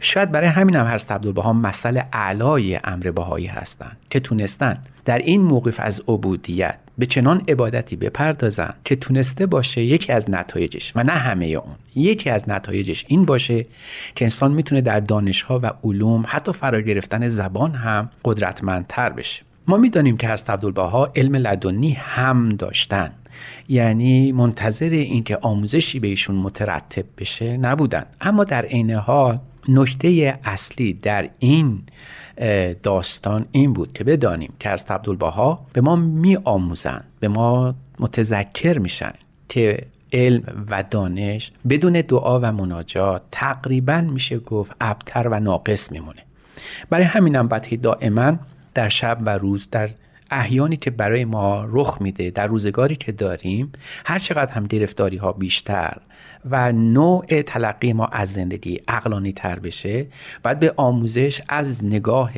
شاید 0.00 0.32
برای 0.32 0.48
همین 0.48 0.76
هم 0.76 0.86
حضرت 0.86 1.12
عبدالبها 1.12 1.52
مثل 1.52 2.00
اعلای 2.12 2.80
امر 2.84 3.10
بهایی 3.10 3.46
هستند 3.46 3.96
که 4.10 4.20
تونستن 4.20 4.78
در 5.04 5.18
این 5.18 5.40
موقف 5.40 5.80
از 5.80 6.02
عبودیت 6.08 6.78
به 6.98 7.06
چنان 7.06 7.42
عبادتی 7.48 7.96
بپردازن 7.96 8.74
که 8.84 8.96
تونسته 8.96 9.46
باشه 9.46 9.82
یکی 9.82 10.12
از 10.12 10.30
نتایجش 10.30 10.92
و 10.96 11.02
نه 11.02 11.12
همه 11.12 11.46
اون 11.46 11.74
یکی 11.94 12.30
از 12.30 12.48
نتایجش 12.48 13.04
این 13.08 13.24
باشه 13.24 13.66
که 14.14 14.24
انسان 14.24 14.52
می‌تونه 14.52 14.80
در 14.80 15.00
دانشها 15.00 15.60
و 15.62 15.70
علوم 15.84 16.24
حتی 16.26 16.52
فرا 16.52 16.80
گرفتن 16.80 17.28
زبان 17.28 17.74
هم 17.74 18.10
قدرتمندتر 18.24 19.10
بشه. 19.10 19.42
ما 19.68 19.76
می‌دانیم 19.76 20.16
که 20.16 20.28
حضرت 20.28 20.50
عبدالبها 20.50 21.12
علم 21.16 21.36
لدنی 21.36 21.92
هم 21.92 22.48
داشتن. 22.48 23.12
یعنی 23.68 24.32
منتظر 24.32 24.88
اینکه 24.90 25.36
آموزشی 25.36 26.00
به 26.00 26.08
ایشون 26.08 26.36
مترتب 26.36 27.04
بشه 27.18 27.56
نبودن. 27.56 28.06
اما 28.20 28.44
در 28.44 28.64
عین 28.64 28.90
حال 28.90 29.38
نکته 29.68 30.38
اصلی 30.44 30.92
در 30.92 31.28
این 31.38 31.82
داستان 32.82 33.46
این 33.52 33.72
بود 33.72 33.92
که 33.92 34.04
بدانیم 34.04 34.52
که 34.60 34.70
از 34.70 34.84
عبدالبها 34.88 35.66
به 35.72 35.80
ما 35.80 35.96
می 35.96 36.36
آموزن 36.44 37.04
به 37.20 37.28
ما 37.28 37.74
متذکر 37.98 38.78
میشن 38.78 39.12
که 39.48 39.86
علم 40.12 40.66
و 40.70 40.84
دانش 40.90 41.52
بدون 41.68 41.92
دعا 41.92 42.40
و 42.40 42.52
مناجات 42.52 43.22
تقریبا 43.32 44.00
میشه 44.00 44.38
گفت 44.38 44.72
ابتر 44.80 45.28
و 45.28 45.40
ناقص 45.40 45.92
میمونه. 45.92 46.22
برای 46.90 47.04
همینم 47.04 47.48
باید 47.48 47.80
دائما 47.80 48.38
در 48.74 48.88
شب 48.88 49.18
و 49.20 49.38
روز 49.38 49.68
در 49.70 49.90
احیانی 50.30 50.76
که 50.76 50.90
برای 50.90 51.24
ما 51.24 51.66
رخ 51.68 51.98
میده 52.00 52.30
در 52.30 52.46
روزگاری 52.46 52.96
که 52.96 53.12
داریم 53.12 53.72
هر 54.06 54.18
چقدر 54.18 54.52
هم 54.52 54.66
گرفتاری 54.66 55.16
ها 55.16 55.32
بیشتر 55.32 55.96
و 56.50 56.72
نوع 56.72 57.42
تلقی 57.42 57.92
ما 57.92 58.06
از 58.06 58.32
زندگی 58.32 58.80
اقلانی 58.88 59.32
تر 59.32 59.58
بشه 59.58 60.06
باید 60.44 60.58
به 60.58 60.74
آموزش 60.76 61.42
از 61.48 61.84
نگاه 61.84 62.32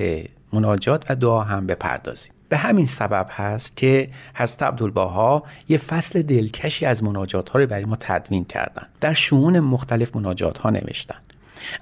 مناجات 0.52 1.10
و 1.10 1.14
دعا 1.14 1.40
هم 1.40 1.66
بپردازیم. 1.66 2.32
به 2.48 2.56
همین 2.56 2.86
سبب 2.86 3.26
هست 3.30 3.76
که 3.76 4.08
حضرت 4.34 4.62
عبدالباها 4.62 5.42
یه 5.68 5.78
فصل 5.78 6.22
دلکشی 6.22 6.86
از 6.86 7.04
مناجات 7.04 7.48
ها 7.48 7.58
رو 7.58 7.66
برای 7.66 7.84
ما 7.84 7.96
تدوین 8.00 8.44
کردن. 8.44 8.86
در 9.00 9.12
شمون 9.12 9.60
مختلف 9.60 10.16
مناجات 10.16 10.58
ها 10.58 10.70
نوشتن. 10.70 11.16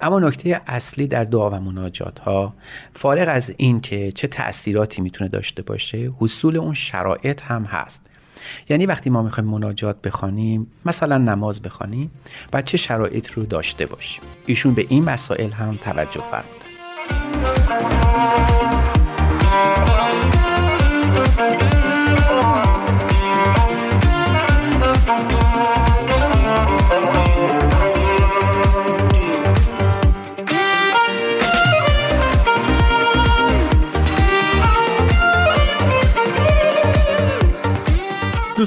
اما 0.01 0.19
نکته 0.19 0.61
اصلی 0.67 1.07
در 1.07 1.23
دعا 1.23 1.49
و 1.49 1.53
مناجات 1.53 2.19
ها 2.19 2.53
فارغ 2.93 3.27
از 3.29 3.53
این 3.57 3.81
که 3.81 4.11
چه 4.11 4.27
تأثیراتی 4.27 5.01
می‌تونه 5.01 5.29
داشته 5.29 5.61
باشه 5.61 6.11
حصول 6.19 6.57
اون 6.57 6.73
شرایط 6.73 7.41
هم 7.41 7.63
هست. 7.63 8.09
یعنی 8.69 8.85
وقتی 8.85 9.09
ما 9.09 9.21
می‌خوایم 9.21 9.49
مناجات 9.49 10.01
بخوانیم 10.01 10.67
مثلا 10.85 11.17
نماز 11.17 11.61
بخوانیم 11.61 12.11
و 12.53 12.61
چه 12.61 12.77
شرایط 12.77 13.31
رو 13.31 13.43
داشته 13.43 13.85
باشیم. 13.85 14.21
ایشون 14.45 14.73
به 14.73 14.85
این 14.89 15.03
مسائل 15.03 15.49
هم 15.49 15.77
توجه 15.77 16.21
فرمودن. 16.31 16.57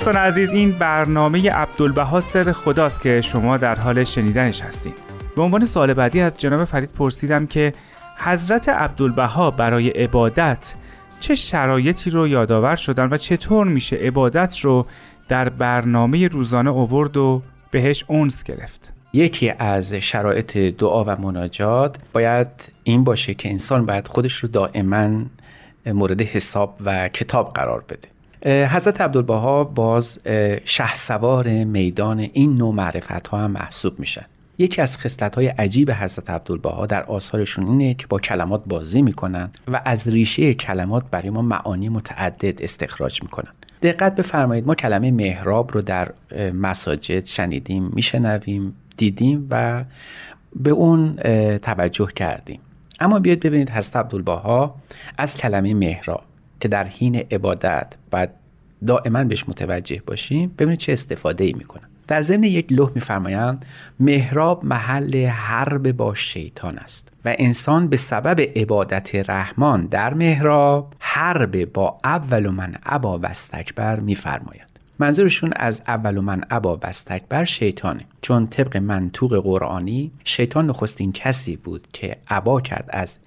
دوستان 0.00 0.16
عزیز 0.16 0.52
این 0.52 0.72
برنامه 0.72 1.50
عبدالبها 1.50 2.20
سر 2.20 2.52
خداست 2.52 3.00
که 3.00 3.20
شما 3.20 3.56
در 3.56 3.74
حال 3.74 4.04
شنیدنش 4.04 4.60
هستید 4.60 4.94
به 5.36 5.42
عنوان 5.42 5.64
سال 5.64 5.94
بعدی 5.94 6.20
از 6.20 6.38
جناب 6.38 6.64
فرید 6.64 6.90
پرسیدم 6.92 7.46
که 7.46 7.72
حضرت 8.16 8.68
عبدالبها 8.68 9.50
برای 9.50 9.88
عبادت 9.88 10.74
چه 11.20 11.34
شرایطی 11.34 12.10
رو 12.10 12.28
یادآور 12.28 12.76
شدن 12.76 13.08
و 13.10 13.16
چطور 13.16 13.66
میشه 13.66 13.96
عبادت 13.96 14.58
رو 14.58 14.86
در 15.28 15.48
برنامه 15.48 16.28
روزانه 16.28 16.70
اوورد 16.70 17.16
و 17.16 17.42
بهش 17.70 18.04
اونس 18.08 18.42
گرفت؟ 18.42 18.92
یکی 19.12 19.52
از 19.58 19.94
شرایط 19.94 20.56
دعا 20.56 21.04
و 21.04 21.20
مناجات 21.20 21.96
باید 22.12 22.48
این 22.84 23.04
باشه 23.04 23.34
که 23.34 23.50
انسان 23.50 23.86
باید 23.86 24.08
خودش 24.08 24.34
رو 24.34 24.48
دائما 24.48 25.22
مورد 25.86 26.22
حساب 26.22 26.76
و 26.84 27.08
کتاب 27.08 27.52
قرار 27.52 27.84
بده. 27.88 28.19
حضرت 28.46 29.00
عبدالبها 29.00 29.64
باز 29.64 30.18
شه 30.64 30.94
سوار 30.94 31.64
میدان 31.64 32.18
این 32.18 32.56
نوع 32.56 32.74
معرفت 32.74 33.28
ها 33.28 33.38
هم 33.38 33.50
محسوب 33.50 34.00
میشن. 34.00 34.24
یکی 34.58 34.82
از 34.82 34.98
خصلت 34.98 35.34
های 35.34 35.46
عجیب 35.46 35.90
حضرت 35.90 36.30
عبدالبها 36.30 36.86
در 36.86 37.02
آثارشون 37.02 37.66
اینه 37.66 37.94
که 37.94 38.06
با 38.06 38.18
کلمات 38.18 38.62
بازی 38.66 39.02
می‌کنن 39.02 39.50
و 39.68 39.82
از 39.84 40.08
ریشه 40.08 40.54
کلمات 40.54 41.04
برای 41.10 41.30
ما 41.30 41.42
معانی 41.42 41.88
متعدد 41.88 42.62
استخراج 42.62 43.22
می‌کنن. 43.22 43.52
دقت 43.82 44.14
بفرمایید 44.14 44.66
ما 44.66 44.74
کلمه 44.74 45.10
محراب 45.10 45.72
رو 45.72 45.82
در 45.82 46.12
مساجد 46.54 47.24
شنیدیم 47.24 47.90
میشنویم 47.92 48.74
دیدیم 48.96 49.46
و 49.50 49.84
به 50.56 50.70
اون 50.70 51.16
توجه 51.58 52.06
کردیم. 52.06 52.60
اما 53.00 53.18
بیاید 53.18 53.40
ببینید 53.40 53.70
حضرت 53.70 53.96
عبدالبها 53.96 54.74
از 55.18 55.36
کلمه 55.36 55.74
محراب 55.74 56.22
که 56.60 56.68
در 56.68 56.84
حین 56.84 57.16
عبادت 57.16 57.94
باید 58.10 58.30
دائما 58.86 59.24
بهش 59.24 59.44
متوجه 59.48 60.02
باشیم 60.06 60.54
ببینید 60.58 60.78
چه 60.78 60.92
استفاده 60.92 61.44
ای 61.44 61.52
می‌کنن 61.52 61.82
در 62.10 62.22
ضمن 62.22 62.44
یک 62.44 62.72
لوح 62.72 62.90
میفرمایند 62.94 63.64
محراب 64.00 64.64
محل 64.64 65.26
حرب 65.26 65.92
با 65.92 66.14
شیطان 66.14 66.78
است 66.78 67.12
و 67.24 67.34
انسان 67.38 67.88
به 67.88 67.96
سبب 67.96 68.40
عبادت 68.56 69.30
رحمان 69.30 69.86
در 69.86 70.14
محراب 70.14 70.94
حرب 70.98 71.72
با 71.72 71.98
اول 72.04 72.48
من 72.48 72.74
ابا 72.86 73.18
و 73.18 73.26
استکبر 73.26 74.00
میفرماید. 74.00 74.70
منظورشون 74.98 75.52
از 75.56 75.82
اول 75.86 76.18
من 76.20 76.44
ابا 76.50 76.76
و 76.76 76.86
استکبر 76.86 77.44
شیطانه. 77.44 78.04
چون 78.22 78.46
طبق 78.46 78.76
منطوق 78.76 79.42
قرآنی 79.42 80.10
شیطان 80.24 80.66
نخستین 80.66 81.12
کسی 81.12 81.56
بود 81.56 81.88
که 81.92 82.16
عبا 82.28 82.60
کرد 82.60 82.84
از 82.88 83.18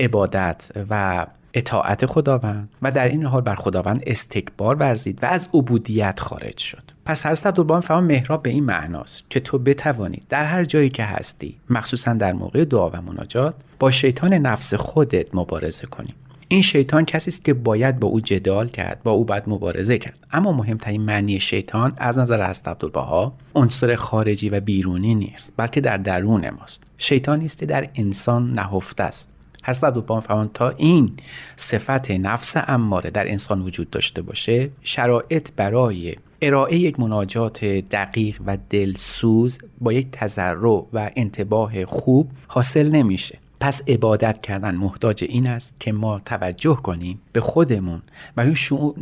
عبادت 0.00 0.70
و 0.90 1.26
اطاعت 1.54 2.06
خداوند 2.06 2.68
و 2.82 2.92
در 2.92 3.08
این 3.08 3.24
حال 3.24 3.40
بر 3.40 3.54
خداوند 3.54 4.02
استکبار 4.06 4.76
ورزید 4.76 5.18
و 5.22 5.26
از 5.26 5.48
عبودیت 5.54 6.20
خارج 6.20 6.58
شد. 6.58 6.82
پس 7.04 7.26
حضرت 7.26 7.46
عبدالبها 7.46 7.80
فهم 7.80 8.04
محراب 8.04 8.42
به 8.42 8.50
این 8.50 8.64
معناست 8.64 9.22
که 9.30 9.40
تو 9.40 9.58
بتوانی 9.58 10.20
در 10.28 10.44
هر 10.44 10.64
جایی 10.64 10.90
که 10.90 11.04
هستی 11.04 11.56
مخصوصا 11.70 12.12
در 12.12 12.32
موقع 12.32 12.64
دعا 12.64 12.90
و 12.90 13.00
مناجات 13.00 13.54
با 13.78 13.90
شیطان 13.90 14.34
نفس 14.34 14.74
خودت 14.74 15.34
مبارزه 15.34 15.86
کنی. 15.86 16.14
این 16.50 16.62
شیطان 16.62 17.04
کسی 17.04 17.30
است 17.30 17.44
که 17.44 17.54
باید 17.54 18.00
با 18.00 18.08
او 18.08 18.20
جدال 18.20 18.68
کرد 18.68 19.02
با 19.02 19.10
او 19.10 19.24
باید 19.24 19.42
مبارزه 19.46 19.98
کرد. 19.98 20.18
اما 20.32 20.52
مهمترین 20.52 21.02
معنی 21.02 21.40
شیطان 21.40 21.92
از 21.96 22.18
نظر 22.18 22.50
حضرت 22.50 22.68
عبدالبها 22.68 23.32
عنصر 23.54 23.94
خارجی 23.94 24.48
و 24.48 24.60
بیرونی 24.60 25.14
نیست 25.14 25.52
بلکه 25.56 25.80
در 25.80 25.96
درون 25.96 26.50
ماست. 26.50 26.82
شیطانی 26.98 27.44
است 27.44 27.58
که 27.58 27.66
در 27.66 27.88
انسان 27.94 28.54
نهفته 28.54 29.02
است. 29.02 29.28
هر 29.68 29.84
عبدالبها 29.84 30.50
تا 30.54 30.68
این 30.68 31.10
صفت 31.56 32.10
نفس 32.10 32.54
اماره 32.56 33.10
در 33.10 33.30
انسان 33.30 33.62
وجود 33.62 33.90
داشته 33.90 34.22
باشه 34.22 34.70
شرایط 34.82 35.48
برای 35.56 36.16
ارائه 36.42 36.76
یک 36.76 37.00
مناجات 37.00 37.64
دقیق 37.64 38.40
و 38.46 38.58
دلسوز 38.70 39.58
با 39.80 39.92
یک 39.92 40.06
تذرع 40.12 40.86
و 40.92 41.10
انتباه 41.16 41.84
خوب 41.84 42.30
حاصل 42.48 42.90
نمیشه. 42.90 43.38
پس 43.60 43.82
عبادت 43.88 44.40
کردن 44.40 44.74
محتاج 44.74 45.24
این 45.28 45.48
است 45.48 45.74
که 45.80 45.92
ما 45.92 46.20
توجه 46.24 46.74
کنیم 46.74 47.20
به 47.32 47.40
خودمون 47.40 48.02
و 48.36 48.40
اون 48.40 48.54
شعون 48.54 48.94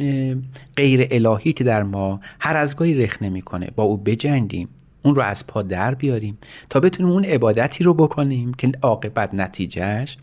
غیر 0.76 1.08
الهی 1.10 1.52
که 1.52 1.64
در 1.64 1.82
ما 1.82 2.20
هر 2.40 2.56
از 2.56 2.76
گاهی 2.76 2.94
رخ 2.94 3.22
نمی‌کنه 3.22 3.70
با 3.76 3.84
او 3.84 3.96
بجنگیم. 3.96 4.68
اون 5.06 5.14
رو 5.14 5.22
از 5.22 5.46
پا 5.46 5.62
در 5.62 5.94
بیاریم 5.94 6.38
تا 6.70 6.80
بتونیم 6.80 7.12
اون 7.12 7.24
عبادتی 7.24 7.84
رو 7.84 7.94
بکنیم 7.94 8.54
که 8.54 8.72
عاقبت 8.82 9.34
نتیجهش 9.34 10.16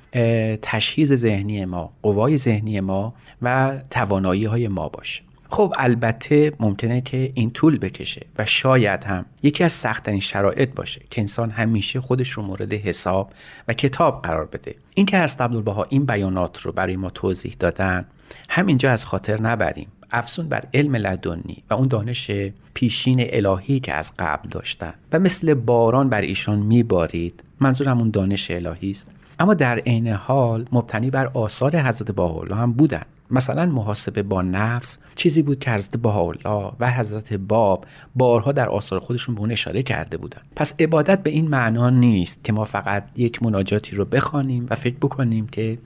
تشخیص 0.62 1.14
ذهنی 1.14 1.66
ما 1.66 1.94
قوای 2.02 2.38
ذهنی 2.38 2.80
ما 2.80 3.14
و 3.42 3.78
توانایی 3.90 4.46
های 4.46 4.68
ما 4.68 4.90
باشه. 4.90 5.24
خب 5.50 5.74
البته 5.78 6.54
ممکنه 6.60 7.02
که 7.02 7.32
این 7.36 7.52
طول 7.52 7.78
بکشه 7.78 8.26
و 8.38 8.46
شاید 8.46 9.04
هم 9.04 9.26
یکی 9.44 9.64
از 9.64 9.72
سختترین 9.72 10.20
شرایط 10.20 10.70
باشه 10.76 11.02
که 11.10 11.22
انسان 11.22 11.50
همیشه 11.50 12.02
خودش 12.02 12.30
رو 12.30 12.44
مورد 12.44 12.74
حساب 12.74 13.34
و 13.68 13.74
کتاب 13.74 14.22
قرار 14.22 14.46
بده. 14.46 14.76
این 14.96 15.06
که 15.06 15.18
از 15.18 15.42
عبدالبها 15.42 15.86
این 15.90 16.06
بیانات 16.06 16.62
رو 16.62 16.72
برای 16.72 16.96
ما 16.96 17.10
توضیح 17.10 17.56
دادن 17.60 18.06
همینجا 18.50 18.92
از 18.92 19.06
خاطر 19.06 19.42
نبریم. 19.42 19.88
افزون 20.14 20.50
بر 20.50 20.64
علم 20.74 20.96
لدنی 20.96 21.64
و 21.70 21.74
اون 21.74 21.88
دانش 21.88 22.32
پیشین 22.74 23.26
الهی 23.30 23.80
که 23.80 23.94
از 23.94 24.12
قبل 24.20 24.50
داشتن. 24.50 24.94
و 25.12 25.20
مثل 25.20 25.54
باران 25.54 26.10
بر 26.10 26.22
ایشان 26.22 26.60
میبارید. 26.60 27.44
منظورم 27.60 28.00
اون 28.00 28.10
دانش 28.10 28.52
الهی 28.52 28.92
است. 28.92 29.08
اما 29.40 29.54
در 29.54 29.80
عین 29.80 30.08
حال 30.08 30.66
مبتنی 30.72 31.10
بر 31.10 31.26
آثار 31.34 31.78
حضرت 31.78 32.12
باحالا 32.12 32.56
هم 32.56 32.74
بودند 32.74 33.06
مثلا 33.32 33.66
محاسبه 33.66 34.24
با 34.24 34.42
نفس 34.42 34.98
چیزی 35.16 35.42
بود 35.42 35.60
که 35.60 35.72
حضرت 35.72 35.98
بهاءالله 35.98 36.72
و 36.80 36.92
حضرت 36.92 37.34
باب 37.34 37.86
بارها 38.16 38.52
در 38.52 38.70
آثار 38.70 39.00
خودشون 39.00 39.36
به 39.36 39.42
اون 39.42 39.52
اشاره 39.52 39.84
کرده 39.84 40.18
بودن. 40.18 40.42
پس 40.56 40.74
عبادت 40.80 41.24
به 41.24 41.30
این 41.30 41.48
معنا 41.48 41.90
نیست 41.90 42.44
که 42.44 42.54
ما 42.54 42.66
فقط 42.66 43.04
یک 43.16 43.44
مناجاتی 43.44 43.96
رو 43.96 44.06
بخوانیم 44.06 44.68
و 44.70 44.76
فکر 44.76 44.96
بکنیم 45.02 45.48
که 45.48 45.78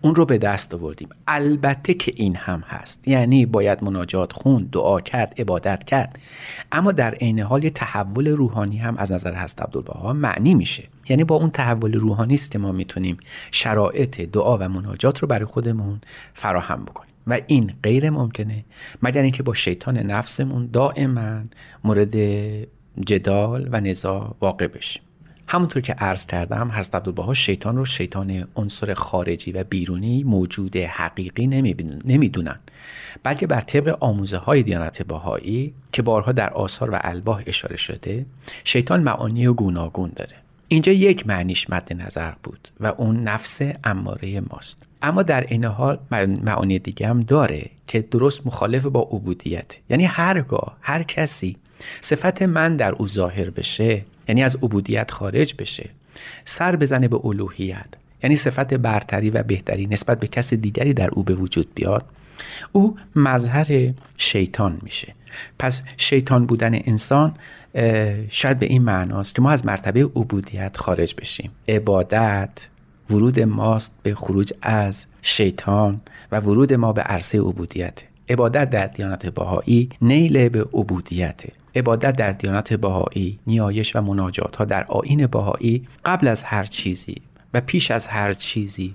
اون 0.00 0.14
رو 0.14 0.26
به 0.26 0.38
دست 0.38 0.74
آوردیم. 0.74 1.08
البته 1.28 1.94
که 1.94 2.12
این 2.16 2.36
هم 2.36 2.60
هست. 2.66 3.08
یعنی 3.08 3.46
باید 3.46 3.84
مناجات 3.84 4.32
خون 4.32 4.68
دعا 4.72 5.00
کرد 5.00 5.34
عبادت 5.38 5.84
کرد. 5.84 6.18
اما 6.72 6.92
در 6.92 7.14
عین 7.14 7.40
حال 7.40 7.64
یه 7.64 7.70
تحول 7.70 8.28
روحانی 8.28 8.78
هم 8.78 8.96
از 8.96 9.12
نظر 9.12 9.34
حضرت 9.34 9.62
عبدالبها 9.62 10.12
معنی 10.12 10.54
میشه. 10.54 10.84
یعنی 11.08 11.24
با 11.24 11.34
اون 11.34 11.50
تحول 11.50 11.94
روحانی 11.94 12.34
است 12.34 12.50
که 12.50 12.58
ما 12.58 12.72
می‌تونیم 12.72 13.16
شرایط 13.50 14.20
دعا 14.20 14.58
و 14.58 14.68
مناجات 14.68 15.18
رو 15.18 15.28
برای 15.28 15.44
خودمون 15.44 16.00
فراهم 16.34 16.84
بکنیم. 16.84 17.12
و 17.26 17.40
این 17.46 17.72
غیر 17.82 18.10
ممکنه 18.10 18.64
مگر 19.02 19.22
اینکه 19.22 19.42
با 19.42 19.54
شیطان 19.54 19.98
نفسمون 19.98 20.66
دائما 20.72 21.40
مورد 21.84 22.16
جدال 23.06 23.68
و 23.72 23.80
نزاع 23.80 24.34
واقع 24.40 24.66
بشیم. 24.66 25.02
همونطور 25.48 25.82
که 25.82 25.92
عرض 25.92 26.26
کردم 26.26 26.70
حضرت 26.74 26.94
عبدالبها 26.94 27.34
شیطان 27.34 27.76
رو 27.76 27.84
شیطان 27.84 28.48
عنصر 28.56 28.94
خارجی 28.94 29.52
و 29.52 29.64
بیرونی 29.64 30.22
موجود 30.22 30.76
حقیقی 30.76 31.46
نمی‌دونن 32.04 32.60
بلکه 33.22 33.46
بر 33.46 33.60
طبق 33.60 33.96
آموزه 34.00 34.36
های 34.36 34.62
دیانت 34.62 35.02
باهایی 35.02 35.74
که 35.92 36.02
بارها 36.02 36.32
در 36.32 36.50
آثار 36.50 36.90
و 36.90 36.98
الباه 37.00 37.42
اشاره 37.46 37.76
شده 37.76 38.26
شیطان 38.64 39.02
معانی 39.02 39.46
گوناگون 39.46 40.12
داره. 40.16 40.41
اینجا 40.72 40.92
یک 40.92 41.26
معنیش 41.26 41.70
مد 41.70 41.92
نظر 41.92 42.32
بود 42.42 42.68
و 42.80 42.86
اون 42.86 43.22
نفس 43.22 43.60
اماره 43.84 44.40
ماست. 44.40 44.82
اما 45.02 45.22
در 45.22 45.40
این 45.40 45.64
حال 45.64 45.98
معانی 46.44 46.78
دیگه 46.78 47.08
هم 47.08 47.20
داره 47.20 47.70
که 47.86 48.00
درست 48.00 48.46
مخالف 48.46 48.86
با 48.86 49.00
عبودیت. 49.00 49.72
یعنی 49.90 50.04
هرگاه 50.04 50.76
هر 50.80 51.02
کسی 51.02 51.56
صفت 52.00 52.42
من 52.42 52.76
در 52.76 52.92
او 52.92 53.08
ظاهر 53.08 53.50
بشه 53.50 54.04
یعنی 54.28 54.42
از 54.42 54.56
عبودیت 54.56 55.10
خارج 55.10 55.54
بشه 55.58 55.90
سر 56.44 56.76
بزنه 56.76 57.08
به 57.08 57.26
الوهیت 57.26 57.94
یعنی 58.22 58.36
صفت 58.36 58.74
برتری 58.74 59.30
و 59.30 59.42
بهتری 59.42 59.86
نسبت 59.86 60.20
به 60.20 60.26
کس 60.26 60.54
دیگری 60.54 60.94
در 60.94 61.10
او 61.10 61.22
به 61.22 61.34
وجود 61.34 61.74
بیاد 61.74 62.04
او 62.72 62.96
مظهر 63.16 63.92
شیطان 64.16 64.78
میشه. 64.82 65.14
پس 65.58 65.82
شیطان 65.96 66.46
بودن 66.46 66.74
انسان 66.74 67.34
شاید 68.30 68.58
به 68.58 68.66
این 68.66 68.82
معناست 68.82 69.34
که 69.34 69.42
ما 69.42 69.50
از 69.50 69.66
مرتبه 69.66 70.04
عبودیت 70.04 70.76
خارج 70.76 71.14
بشیم. 71.18 71.50
عبادت 71.68 72.68
ورود 73.10 73.40
ماست 73.40 73.92
به 74.02 74.14
خروج 74.14 74.52
از 74.62 75.06
شیطان 75.22 76.00
و 76.32 76.40
ورود 76.40 76.72
ما 76.72 76.92
به 76.92 77.02
عرصه 77.02 77.38
عبودیت. 77.40 78.02
عبادت 78.28 78.70
در 78.70 78.86
دیانت 78.86 79.26
باهایی 79.26 79.88
نیل 80.02 80.48
به 80.48 80.62
عبودیت. 80.62 81.42
عبادت 81.74 82.16
در 82.16 82.32
دیانت 82.32 82.72
باهایی 82.72 83.38
نیایش 83.46 83.96
و 83.96 84.00
مناجات 84.00 84.56
ها 84.56 84.64
در 84.64 84.84
آین 84.84 85.26
باهایی 85.26 85.88
قبل 86.04 86.28
از 86.28 86.42
هر 86.42 86.64
چیزی 86.64 87.14
و 87.54 87.60
پیش 87.60 87.90
از 87.90 88.06
هر 88.06 88.32
چیزی 88.32 88.94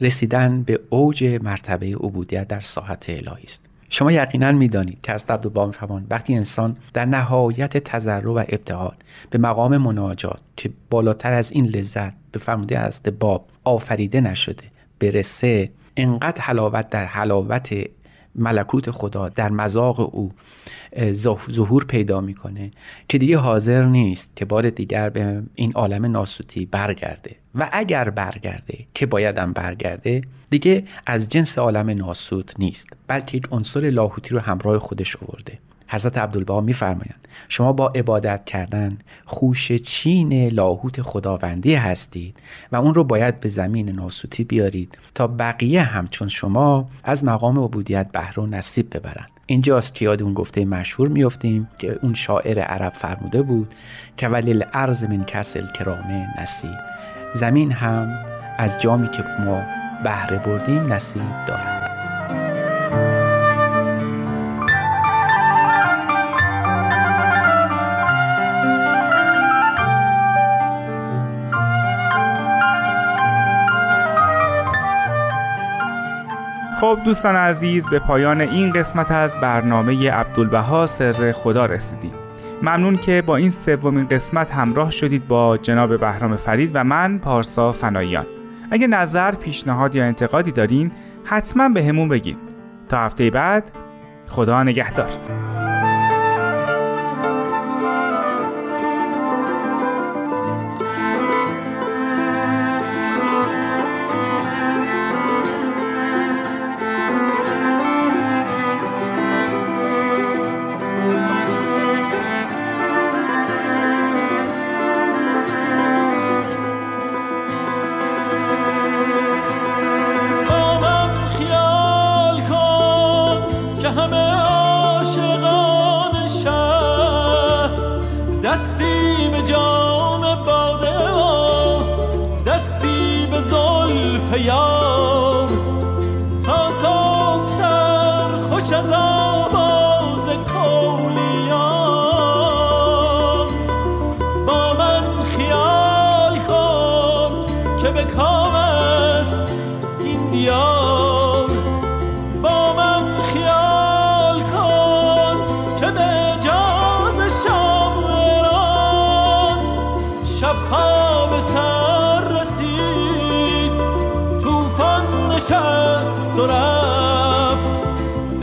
رسیدن 0.00 0.62
به 0.62 0.80
اوج 0.90 1.24
مرتبه 1.42 1.86
عبودیت 1.86 2.48
در 2.48 2.60
ساحت 2.60 3.10
الهی 3.10 3.44
است. 3.44 3.62
شما 3.90 4.12
یقینا 4.12 4.52
می‌دانید 4.52 4.98
که 5.02 5.12
از 5.12 5.24
عبدالبها 5.28 5.66
میفهمان 5.66 6.06
وقتی 6.10 6.34
انسان 6.34 6.76
در 6.92 7.04
نهایت 7.04 7.78
تضرع 7.78 8.28
و 8.28 8.38
ابتهال 8.38 8.94
به 9.30 9.38
مقام 9.38 9.76
مناجات 9.76 10.40
که 10.56 10.70
بالاتر 10.90 11.32
از 11.32 11.52
این 11.52 11.66
لذت 11.66 12.12
به 12.32 12.38
فرموده 12.38 12.78
از 12.78 13.00
باب 13.20 13.48
آفریده 13.64 14.20
نشده 14.20 14.64
برسه 15.00 15.70
انقدر 15.96 16.40
حلاوت 16.40 16.90
در 16.90 17.04
حلاوت 17.04 17.74
ملکوت 18.34 18.90
خدا 18.90 19.28
در 19.28 19.48
مذاق 19.48 20.14
او 20.14 20.32
ظهور 21.50 21.84
پیدا 21.84 22.20
می‌کنه 22.20 22.70
که 23.08 23.18
دیگه 23.18 23.38
حاضر 23.38 23.84
نیست 23.84 24.36
که 24.36 24.44
بار 24.44 24.70
دیگر 24.70 25.10
به 25.10 25.42
این 25.54 25.72
عالم 25.72 26.06
ناسوتی 26.06 26.66
برگرده. 26.66 27.36
و 27.54 27.68
اگر 27.72 28.10
برگرده 28.10 28.78
که 28.94 29.06
بایدم 29.06 29.52
برگرده 29.52 30.22
دیگه 30.50 30.84
از 31.06 31.28
جنس 31.28 31.58
عالم 31.58 31.90
ناسوت 31.90 32.54
نیست 32.58 32.88
بلکه 33.06 33.36
یک 33.36 33.46
عنصر 33.50 33.80
لاهوتی 33.80 34.30
رو 34.30 34.40
همراه 34.40 34.78
خودش 34.78 35.16
آورده. 35.16 35.58
حضرت 35.88 36.18
عبدالبها 36.18 36.60
میفرمایند 36.60 37.28
شما 37.48 37.72
با 37.72 37.88
عبادت 37.88 38.44
کردن 38.44 38.98
خوش 39.24 39.72
چین 39.72 40.48
لاهوت 40.48 41.02
خداوندی 41.02 41.74
هستید 41.74 42.36
و 42.72 42.76
اون 42.76 42.94
رو 42.94 43.04
باید 43.04 43.40
به 43.40 43.48
زمین 43.48 43.88
ناسوتی 43.88 44.44
بیارید 44.44 44.98
تا 45.14 45.26
بقیه 45.26 45.82
همچون 45.82 46.28
شما 46.28 46.88
از 47.04 47.24
مقام 47.24 47.58
عبودیت 47.58 48.12
بهره 48.12 48.42
و 48.42 48.46
نصیب 48.46 48.96
ببرند. 48.96 49.30
اینجاست 49.46 49.94
که 49.94 50.04
یاد 50.04 50.22
اون 50.22 50.34
گفته 50.34 50.64
مشهور 50.64 51.08
میفتیم 51.08 51.68
که 51.78 51.98
اون 52.02 52.14
شاعر 52.14 52.58
عرب 52.58 52.92
فرموده 52.92 53.42
بود 53.42 53.74
که 54.16 54.28
ولی 54.28 54.64
ارز 54.72 55.04
من 55.04 55.24
کسل 55.24 55.66
کرامه 55.72 56.40
نصیب 56.40 56.78
زمین 57.34 57.72
هم 57.72 58.24
از 58.58 58.80
جامی 58.80 59.10
که 59.10 59.24
ما 59.44 59.62
بهره 60.04 60.38
بردیم 60.38 60.92
نصیب 60.92 61.22
دارد. 61.48 61.93
خب 76.84 76.98
دوستان 77.04 77.36
عزیز 77.36 77.86
به 77.86 77.98
پایان 77.98 78.40
این 78.40 78.70
قسمت 78.70 79.10
از 79.10 79.36
برنامه 79.36 80.10
عبدالبها 80.10 80.86
سر 80.86 81.32
خدا 81.32 81.66
رسیدیم. 81.66 82.12
ممنون 82.62 82.96
که 82.96 83.22
با 83.26 83.36
این 83.36 83.50
سومین 83.50 84.08
قسمت 84.08 84.50
همراه 84.50 84.90
شدید 84.90 85.28
با 85.28 85.58
جناب 85.58 86.00
بهرام 86.00 86.36
فرید 86.36 86.70
و 86.74 86.84
من 86.84 87.18
پارسا 87.18 87.72
فناییان 87.72 88.26
اگه 88.70 88.86
نظر، 88.86 89.34
پیشنهاد 89.34 89.94
یا 89.94 90.04
انتقادی 90.04 90.52
دارین 90.52 90.92
حتما 91.24 91.68
به 91.68 91.84
همون 91.84 92.08
بگین. 92.08 92.36
تا 92.88 92.98
هفته 92.98 93.30
بعد 93.30 93.70
خدا 94.26 94.62
نگهدار. 94.62 95.08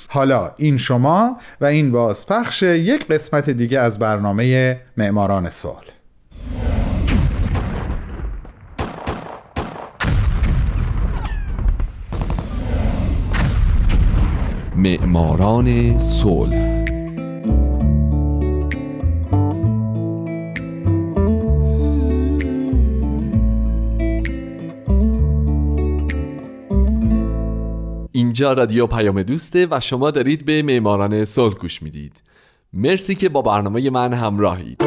حالا 0.07 0.53
این 0.57 0.77
شما 0.77 1.37
و 1.61 1.65
این 1.65 1.91
بازپخش 1.91 2.63
یک 2.63 3.07
قسمت 3.07 3.49
دیگه 3.49 3.79
از 3.79 3.99
برنامه 3.99 4.79
معماران 4.97 5.49
صلح. 5.49 6.00
معماران 14.81 15.97
صلح. 15.97 16.85
اینجا 28.11 28.53
رادیو 28.53 28.87
پیام 28.87 29.23
دوسته 29.23 29.67
و 29.71 29.79
شما 29.79 30.11
دارید 30.11 30.45
به 30.45 30.61
معماران 30.61 31.25
صلح 31.25 31.53
گوش 31.53 31.81
می‌دید. 31.81 32.21
مرسی 32.73 33.15
که 33.15 33.29
با 33.29 33.41
برنامه 33.41 33.89
من 33.89 34.13
همراهید. 34.13 34.83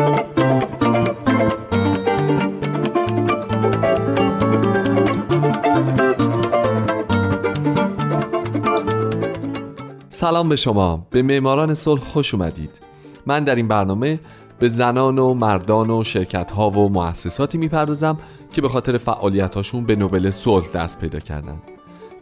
سلام 10.24 10.48
به 10.48 10.56
شما. 10.56 11.06
به 11.10 11.22
معماران 11.22 11.74
صلح 11.74 12.00
خوش 12.00 12.34
اومدید. 12.34 12.80
من 13.26 13.44
در 13.44 13.54
این 13.54 13.68
برنامه 13.68 14.20
به 14.58 14.68
زنان 14.68 15.18
و 15.18 15.34
مردان 15.34 15.90
و 15.90 16.04
شرکت 16.04 16.50
ها 16.50 16.70
و 16.70 16.88
مؤسساتی 16.88 17.58
می‌پردازم 17.58 18.16
که 18.52 18.62
به 18.62 18.68
خاطر 18.68 18.96
فعالیت 18.98 19.54
هاشون 19.54 19.84
به 19.84 19.96
نوبل 19.96 20.30
صلح 20.30 20.66
دست 20.74 21.00
پیدا 21.00 21.18
کردن. 21.18 21.62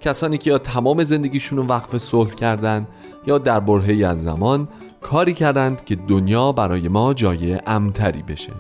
کسانی 0.00 0.38
که 0.38 0.50
یا 0.50 0.58
تمام 0.58 1.02
زندگیشون 1.02 1.58
رو 1.58 1.66
وقف 1.66 1.98
صلح 1.98 2.30
کردند 2.30 2.88
یا 3.26 3.38
در 3.38 3.60
برهه‌ای 3.60 4.04
از 4.04 4.22
زمان 4.22 4.68
کاری 5.00 5.34
کردند 5.34 5.84
که 5.84 5.96
دنیا 5.96 6.52
برای 6.52 6.88
ما 6.88 7.14
جای 7.14 7.58
امتری 7.66 8.22
بشه. 8.22 8.52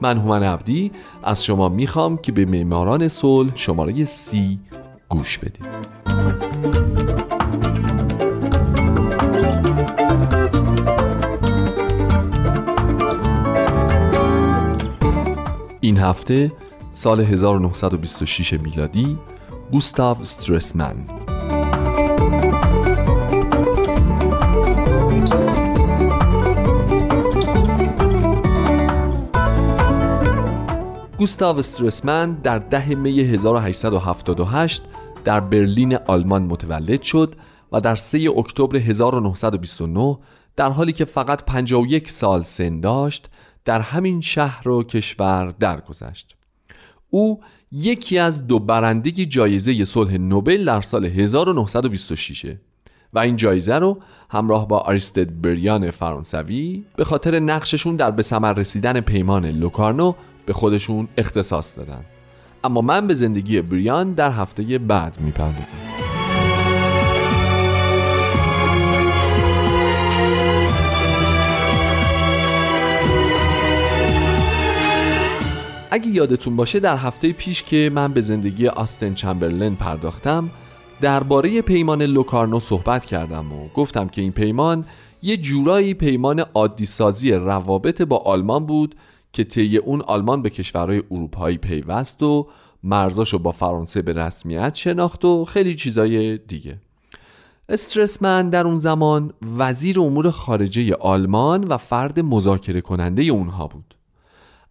من 0.00 0.18
هومن 0.18 0.42
عبدی 0.42 0.92
از 1.22 1.44
شما 1.44 1.68
می‌خوام 1.68 2.16
که 2.16 2.32
به 2.32 2.44
معماران 2.44 3.08
صلح 3.08 3.52
شماره 3.54 4.04
سی 4.04 4.58
گوش 5.08 5.38
بدید. 5.38 5.66
این 15.86 15.98
هفته 15.98 16.52
سال 16.92 17.20
1926 17.20 18.52
میلادی 18.52 19.18
گوستاو 19.72 20.20
استرسمن. 20.20 20.96
گوستاو 31.18 31.58
استرسمن 31.58 32.32
در 32.32 32.58
ده 32.58 32.94
می 32.94 33.20
1878 33.20 34.82
در 35.24 35.40
برلین 35.40 35.96
آلمان 35.96 36.42
متولد 36.42 37.02
شد 37.02 37.34
و 37.72 37.80
در 37.80 37.96
3 37.96 38.30
اکتبر 38.36 38.76
1929 38.76 40.18
در 40.56 40.70
حالی 40.70 40.92
که 40.92 41.04
فقط 41.04 41.44
51 41.44 42.10
سال 42.10 42.42
سن 42.42 42.80
داشت 42.80 43.30
در 43.66 43.80
همین 43.80 44.20
شهر 44.20 44.68
و 44.68 44.82
کشور 44.82 45.54
درگذشت. 45.60 46.36
او 47.10 47.40
یکی 47.72 48.18
از 48.18 48.46
دو 48.46 48.58
برنده 48.58 49.10
جایزه 49.10 49.84
صلح 49.84 50.16
نوبل 50.16 50.64
در 50.64 50.80
سال 50.80 51.04
1926 51.04 52.56
و 53.12 53.18
این 53.18 53.36
جایزه 53.36 53.74
رو 53.74 53.98
همراه 54.30 54.68
با 54.68 54.78
آریستد 54.78 55.40
بریان 55.40 55.90
فرانسوی 55.90 56.84
به 56.96 57.04
خاطر 57.04 57.38
نقششون 57.38 57.96
در 57.96 58.10
به 58.10 58.22
ثمر 58.22 58.52
رسیدن 58.52 59.00
پیمان 59.00 59.46
لوکارنو 59.46 60.14
به 60.46 60.52
خودشون 60.52 61.08
اختصاص 61.16 61.78
دادن. 61.78 62.04
اما 62.64 62.80
من 62.80 63.06
به 63.06 63.14
زندگی 63.14 63.62
بریان 63.62 64.12
در 64.12 64.30
هفته 64.30 64.78
بعد 64.78 65.20
می‌پردازم. 65.20 65.95
اگه 75.96 76.08
یادتون 76.08 76.56
باشه 76.56 76.80
در 76.80 76.96
هفته 76.96 77.32
پیش 77.32 77.62
که 77.62 77.90
من 77.94 78.12
به 78.12 78.20
زندگی 78.20 78.68
آستن 78.68 79.14
چمبرلن 79.14 79.74
پرداختم 79.74 80.50
درباره 81.00 81.62
پیمان 81.62 82.02
لوکارنو 82.02 82.60
صحبت 82.60 83.04
کردم 83.04 83.52
و 83.52 83.68
گفتم 83.74 84.08
که 84.08 84.22
این 84.22 84.32
پیمان 84.32 84.84
یه 85.22 85.36
جورایی 85.36 85.94
پیمان 85.94 86.40
عادی 86.40 86.86
سازی 86.86 87.32
روابط 87.32 88.02
با 88.02 88.16
آلمان 88.16 88.66
بود 88.66 88.94
که 89.32 89.44
طی 89.44 89.76
اون 89.76 90.02
آلمان 90.02 90.42
به 90.42 90.50
کشورهای 90.50 91.02
اروپایی 91.10 91.58
پیوست 91.58 92.22
و 92.22 92.46
مرزاشو 92.82 93.38
با 93.38 93.50
فرانسه 93.50 94.02
به 94.02 94.12
رسمیت 94.12 94.74
شناخت 94.74 95.24
و 95.24 95.44
خیلی 95.44 95.74
چیزای 95.74 96.38
دیگه. 96.38 96.78
استرسمن 97.68 98.50
در 98.50 98.66
اون 98.66 98.78
زمان 98.78 99.32
وزیر 99.58 100.00
امور 100.00 100.30
خارجه 100.30 100.94
آلمان 100.94 101.64
و 101.64 101.76
فرد 101.76 102.20
مذاکره 102.20 102.80
کننده 102.80 103.22
اونها 103.22 103.66
بود. 103.66 103.95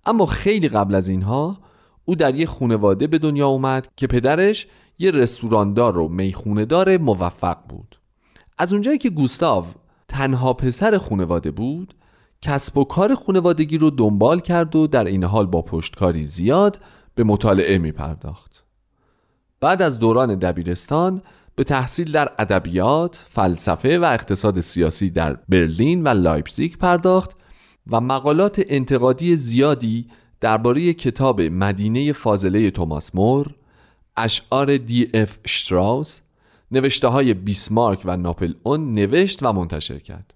اما 0.05 0.25
خیلی 0.25 0.69
قبل 0.69 0.95
از 0.95 1.09
اینها 1.09 1.57
او 2.05 2.15
در 2.15 2.35
یه 2.35 2.45
خونواده 2.45 3.07
به 3.07 3.17
دنیا 3.17 3.47
اومد 3.47 3.87
که 3.95 4.07
پدرش 4.07 4.67
یه 4.99 5.11
رستوراندار 5.11 5.97
و 5.97 6.07
می‌خونه 6.07 6.65
دار 6.65 6.97
موفق 6.97 7.57
بود. 7.69 7.99
از 8.57 8.73
اونجایی 8.73 8.97
که 8.97 9.09
گوستاو 9.09 9.65
تنها 10.07 10.53
پسر 10.53 10.97
خونواده 10.97 11.51
بود 11.51 11.93
کسب 12.41 12.77
و 12.77 12.83
کار 12.83 13.15
خونوادگی 13.15 13.77
رو 13.77 13.89
دنبال 13.89 14.39
کرد 14.39 14.75
و 14.75 14.87
در 14.87 15.05
این 15.05 15.23
حال 15.23 15.45
با 15.45 15.61
پشتکاری 15.61 16.23
زیاد 16.23 16.79
به 17.15 17.23
مطالعه 17.23 17.77
می 17.77 17.91
پرداخت 17.91 18.63
بعد 19.59 19.81
از 19.81 19.99
دوران 19.99 20.35
دبیرستان 20.35 21.21
به 21.55 21.63
تحصیل 21.63 22.11
در 22.11 22.31
ادبیات، 22.39 23.15
فلسفه 23.29 23.99
و 23.99 24.03
اقتصاد 24.03 24.59
سیاسی 24.59 25.09
در 25.09 25.33
برلین 25.49 26.03
و 26.03 26.07
لایپزیگ 26.07 26.75
پرداخت 26.77 27.37
و 27.91 28.01
مقالات 28.01 28.61
انتقادی 28.67 29.35
زیادی 29.35 30.07
درباره 30.41 30.93
کتاب 30.93 31.41
مدینه 31.41 32.11
فاضله 32.11 32.71
توماس 32.71 33.15
مور، 33.15 33.55
اشعار 34.17 34.77
دی 34.77 35.09
اف 35.13 35.37
شتراوس، 35.47 36.19
نوشته 36.71 37.07
های 37.07 37.33
بیسمارک 37.33 38.01
و 38.05 38.17
ناپل 38.17 38.53
اون 38.63 38.93
نوشت 38.93 39.43
و 39.43 39.53
منتشر 39.53 39.99
کرد. 39.99 40.33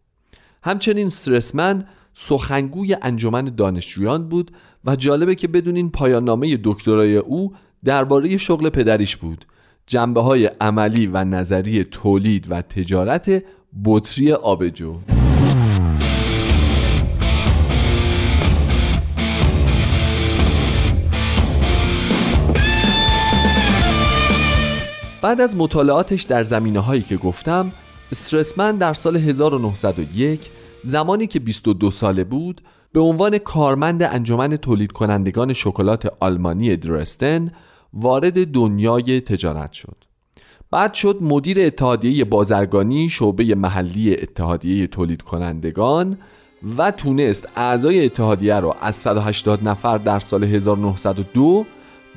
همچنین 0.63 1.09
سترسمن 1.09 1.85
سخنگوی 2.13 2.97
انجمن 3.01 3.45
دانشجویان 3.45 4.29
بود 4.29 4.51
و 4.85 4.95
جالبه 4.95 5.35
که 5.35 5.47
بدونین 5.47 5.91
پایان 5.91 6.23
نامه 6.23 6.59
دکترای 6.63 7.17
او 7.17 7.53
درباره 7.83 8.38
شغل 8.38 8.69
پدریش 8.69 9.15
بود 9.15 9.45
جنبه 9.88 10.21
های 10.21 10.45
عملی 10.45 11.07
و 11.07 11.23
نظری 11.23 11.83
تولید 11.83 12.51
و 12.51 12.62
تجارت 12.62 13.43
بطری 13.85 14.33
آبجو 14.33 14.95
بعد 25.21 25.41
از 25.41 25.58
مطالعاتش 25.58 26.23
در 26.23 26.43
زمینه 26.43 26.79
هایی 26.79 27.01
که 27.01 27.17
گفتم 27.17 27.71
استرسمن 28.12 28.77
در 28.77 28.93
سال 28.93 29.17
1901 29.17 30.49
زمانی 30.84 31.27
که 31.27 31.39
22 31.39 31.91
ساله 31.91 32.23
بود 32.23 32.62
به 32.93 32.99
عنوان 32.99 33.38
کارمند 33.38 34.03
انجمن 34.03 34.58
تولید 34.58 34.91
کنندگان 34.91 35.53
شکلات 35.53 36.13
آلمانی 36.19 36.75
درستن 36.75 37.51
وارد 37.93 38.51
دنیای 38.51 39.21
تجارت 39.21 39.73
شد. 39.73 39.95
بعد 40.71 40.93
شد 40.93 41.17
مدیر 41.21 41.60
اتحادیه 41.60 42.25
بازرگانی 42.25 43.10
شعبه 43.10 43.55
محلی 43.55 44.13
اتحادیه 44.13 44.88
تولید 44.88 45.21
کنندگان 45.21 46.17
و 46.77 46.91
تونست 46.91 47.47
اعضای 47.55 48.05
اتحادیه 48.05 48.55
رو 48.55 48.75
از 48.82 48.95
180 48.95 49.67
نفر 49.67 49.97
در 49.97 50.19
سال 50.19 50.43
1902 50.43 51.65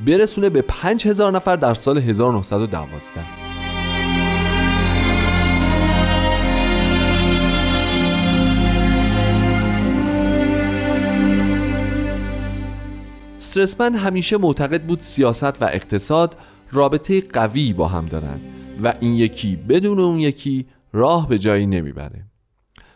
برسونه 0.07 0.51
به 0.51 0.63
5000 0.63 1.33
نفر 1.33 1.57
در 1.57 1.75
سال 1.75 1.99
1912 1.99 3.21
استرسمن 13.37 13.95
همیشه 13.95 14.37
معتقد 14.37 14.83
بود 14.83 15.01
سیاست 15.01 15.63
و 15.63 15.65
اقتصاد 15.65 16.37
رابطه 16.73 17.21
قوی 17.21 17.73
با 17.73 17.89
هم 17.89 18.07
دارن 18.07 18.41
و 18.85 18.95
این 19.01 19.15
یکی 19.15 19.57
بدون 19.57 20.01
اون 20.01 20.19
یکی 20.21 20.67
راه 20.93 21.29
به 21.29 21.39
جایی 21.39 21.67
نمی‌بره. 21.67 22.27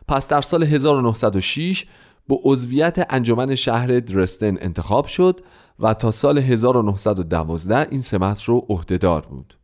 پس 0.08 0.28
در 0.28 0.40
سال 0.40 0.62
1906 0.62 1.84
به 2.28 2.38
عضویت 2.44 3.06
انجمن 3.10 3.54
شهر 3.54 3.86
درستن 3.86 4.56
انتخاب 4.60 5.06
شد 5.06 5.40
و 5.80 5.94
تا 5.94 6.10
سال 6.10 6.38
1912 6.38 7.86
این 7.90 8.00
سمت 8.00 8.42
رو 8.42 8.66
عهدهدار 8.68 9.26
بود 9.26 9.58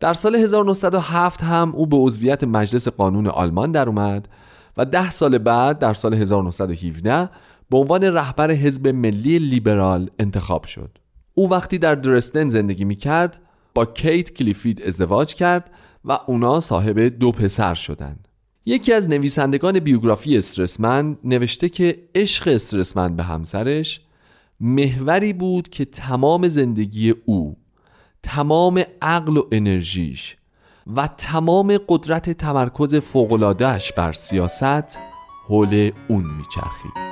در 0.00 0.14
سال 0.14 0.36
1907 0.36 1.42
هم 1.42 1.72
او 1.74 1.86
به 1.86 1.96
عضویت 1.96 2.44
مجلس 2.44 2.88
قانون 2.88 3.26
آلمان 3.26 3.72
در 3.72 3.88
اومد 3.88 4.28
و 4.76 4.84
ده 4.84 5.10
سال 5.10 5.38
بعد 5.38 5.78
در 5.78 5.94
سال 5.94 6.14
1917 6.14 7.28
به 7.70 7.78
عنوان 7.78 8.04
رهبر 8.04 8.50
حزب 8.50 8.88
ملی 8.88 9.38
لیبرال 9.38 10.10
انتخاب 10.18 10.64
شد 10.64 10.98
او 11.34 11.50
وقتی 11.50 11.78
در 11.78 11.94
درستن 11.94 12.48
زندگی 12.48 12.84
می 12.84 12.96
کرد 12.96 13.40
با 13.74 13.84
کیت 13.84 14.32
کلیفید 14.32 14.82
ازدواج 14.82 15.34
کرد 15.34 15.70
و 16.04 16.18
اونا 16.26 16.60
صاحب 16.60 17.00
دو 17.00 17.32
پسر 17.32 17.74
شدند. 17.74 18.28
یکی 18.66 18.92
از 18.92 19.08
نویسندگان 19.08 19.78
بیوگرافی 19.78 20.36
استرسمن 20.36 21.16
نوشته 21.24 21.68
که 21.68 22.08
عشق 22.14 22.48
استرسمن 22.48 23.16
به 23.16 23.22
همسرش 23.22 24.00
محوری 24.60 25.32
بود 25.32 25.68
که 25.68 25.84
تمام 25.84 26.48
زندگی 26.48 27.10
او 27.10 27.56
تمام 28.22 28.82
عقل 29.02 29.36
و 29.36 29.42
انرژیش 29.52 30.36
و 30.96 31.06
تمام 31.06 31.78
قدرت 31.88 32.30
تمرکز 32.30 32.94
فوقلادهش 32.94 33.92
بر 33.92 34.12
سیاست 34.12 34.98
حول 35.48 35.90
اون 36.08 36.24
میچرخید. 36.36 37.06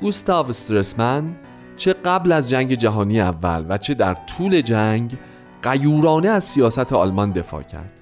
گوستاو 0.00 0.48
استرسمن 0.48 1.36
چه 1.76 1.92
قبل 1.92 2.32
از 2.32 2.48
جنگ 2.48 2.74
جهانی 2.74 3.20
اول 3.20 3.66
و 3.68 3.78
چه 3.78 3.94
در 3.94 4.14
طول 4.14 4.60
جنگ 4.60 5.18
قیورانه 5.62 6.28
از 6.28 6.44
سیاست 6.44 6.92
آلمان 6.92 7.32
دفاع 7.32 7.62
کرد 7.62 8.00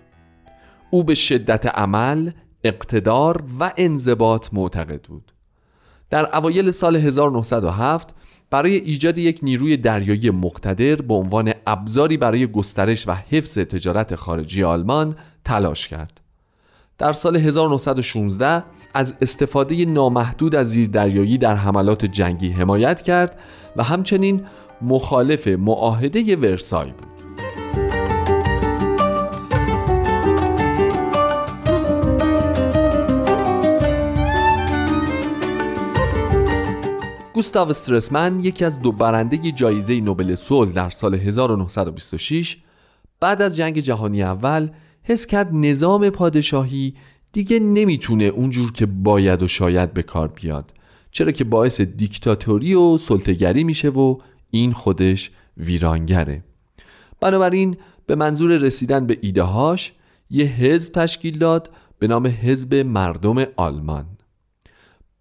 او 0.91 1.05
به 1.05 1.15
شدت 1.15 1.67
عمل، 1.67 2.31
اقتدار 2.65 3.45
و 3.61 3.73
انضباط 3.77 4.49
معتقد 4.53 5.03
بود 5.03 5.33
در 6.11 6.37
اوایل 6.37 6.71
سال 6.71 6.97
1907 6.97 8.15
برای 8.51 8.75
ایجاد 8.75 9.19
یک 9.19 9.41
نیروی 9.43 9.77
دریایی 9.77 10.31
مقتدر 10.31 10.97
به 10.97 11.15
عنوان 11.15 11.53
ابزاری 11.67 12.17
برای 12.17 12.47
گسترش 12.47 13.09
و 13.09 13.13
حفظ 13.13 13.59
تجارت 13.59 14.15
خارجی 14.15 14.65
آلمان 14.65 15.17
تلاش 15.45 15.89
کرد. 15.89 16.21
در 16.99 17.13
سال 17.13 17.37
1916 17.37 18.65
از 18.95 19.15
استفاده 19.21 19.85
نامحدود 19.85 20.55
از 20.55 20.71
زیردریایی 20.71 21.39
در 21.39 21.55
حملات 21.55 22.05
جنگی 22.05 22.49
حمایت 22.49 23.03
کرد 23.03 23.39
و 23.77 23.83
همچنین 23.83 24.47
مخالف 24.83 25.49
معاهده 25.49 26.37
ورسای 26.37 26.91
بود. 26.91 27.16
گوستاو 37.37 37.69
استرسمن 37.69 38.41
یکی 38.41 38.65
از 38.65 38.81
دو 38.81 38.93
برنده 38.93 39.53
جایزه 39.53 40.01
نوبل 40.01 40.35
صلح 40.35 40.73
در 40.73 40.91
سال 40.91 41.15
1926 41.15 42.57
بعد 43.21 43.43
از 43.43 43.57
جنگ 43.57 43.79
جهانی 43.79 44.23
اول 44.23 44.69
حس 45.03 45.27
کرد 45.27 45.49
نظام 45.53 46.11
پادشاهی 46.11 46.95
دیگه 47.33 47.59
نمی‌تونه 47.59 48.25
اونجور 48.25 48.73
که 48.73 48.87
باید 48.87 49.43
و 49.43 49.49
شاید 49.49 49.95
به 49.95 50.03
کار 50.03 50.29
بیاد 50.29 50.73
چرا 51.11 51.33
که 51.33 51.45
باعث 51.45 51.81
دیکتاتوری 51.81 52.75
و 52.75 52.99
سلطگری 52.99 53.65
میشه 53.65 53.89
و 53.89 54.19
این 54.51 54.73
خودش 54.73 55.31
ویرانگره. 55.57 56.45
بنابراین 57.21 57.77
به 58.07 58.15
منظور 58.15 58.59
رسیدن 58.59 59.07
به 59.07 59.19
ایدههاش 59.21 59.93
یه 60.31 60.45
حزب 60.45 60.93
تشکیل 60.93 61.39
داد 61.39 61.71
به 61.99 62.07
نام 62.07 62.27
حزب 62.27 62.75
مردم 62.75 63.45
آلمان. 63.57 64.16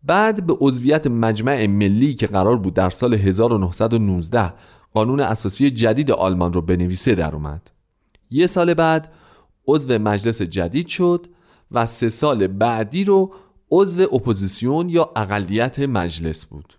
بعد 0.06 0.46
به 0.46 0.58
عضویت 0.62 1.08
مجمع 1.08 1.66
ملی 1.66 2.14
که 2.14 2.28
قرار 2.28 2.58
بود 2.58 2.74
در 2.74 2.90
سال 2.90 3.14
1919 3.14 4.54
قانون 4.94 5.20
اساسی 5.20 5.70
جدید 5.70 6.12
آلمان 6.12 6.54
رو 6.54 6.62
بنویسه 6.62 7.16
در 7.16 7.36
اومد. 7.36 7.72
یه 8.32 8.48
سال 8.48 8.74
بعد 8.74 9.14
عضو 9.68 10.00
مجلس 10.00 10.42
جدید 10.42 10.88
شد 10.88 11.28
و 11.72 11.86
سه 11.86 12.10
سال 12.10 12.48
بعدی 12.48 13.04
رو 13.04 13.34
عضو 13.72 14.02
اپوزیسیون 14.02 14.90
یا 14.90 15.12
اقلیت 15.16 15.80
مجلس 15.80 16.46
بود. 16.46 16.74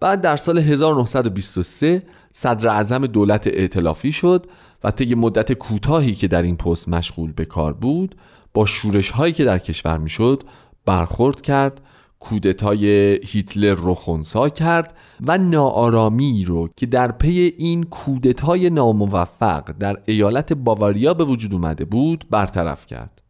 بعد 0.00 0.20
در 0.20 0.36
سال 0.36 0.58
1923 0.58 2.02
صدر 2.32 2.68
اعظم 2.68 3.06
دولت 3.06 3.46
ائتلافی 3.46 4.12
شد 4.12 4.46
و 4.84 4.90
طی 4.90 5.14
مدت 5.14 5.52
کوتاهی 5.52 6.14
که 6.14 6.28
در 6.28 6.42
این 6.42 6.56
پست 6.56 6.88
مشغول 6.88 7.32
به 7.32 7.44
کار 7.44 7.72
بود 7.72 8.16
با 8.54 8.66
شورش 8.66 9.10
هایی 9.10 9.32
که 9.32 9.44
در 9.44 9.58
کشور 9.58 9.98
می‌شد 9.98 10.42
برخورد 10.86 11.40
کرد 11.40 11.80
کودتای 12.20 12.86
هیتلر 13.26 13.74
رو 13.74 13.94
خونسا 13.94 14.48
کرد 14.48 14.96
و 15.26 15.38
ناآرامی 15.38 16.44
رو 16.44 16.68
که 16.76 16.86
در 16.86 17.12
پی 17.12 17.54
این 17.58 17.82
کودتای 17.82 18.70
ناموفق 18.70 19.72
در 19.78 19.96
ایالت 20.06 20.52
باواریا 20.52 21.14
به 21.14 21.24
وجود 21.24 21.52
اومده 21.52 21.84
بود 21.84 22.24
برطرف 22.30 22.86
کرد 22.86 23.22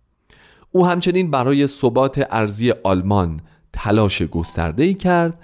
او 0.73 0.87
همچنین 0.87 1.31
برای 1.31 1.67
ثبات 1.67 2.27
ارزی 2.31 2.73
آلمان 2.85 3.41
تلاش 3.73 4.23
گسترده 4.23 4.83
ای 4.83 4.95
کرد 4.95 5.39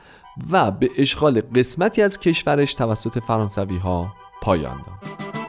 و 0.51 0.71
به 0.71 0.91
اشغال 0.99 1.41
قسمتی 1.41 2.03
از 2.03 2.19
کشورش 2.19 2.75
توسط 2.75 3.19
فرانسوی 3.19 3.77
ها 3.77 4.13
پایان 4.43 4.77
داد. 4.77 5.42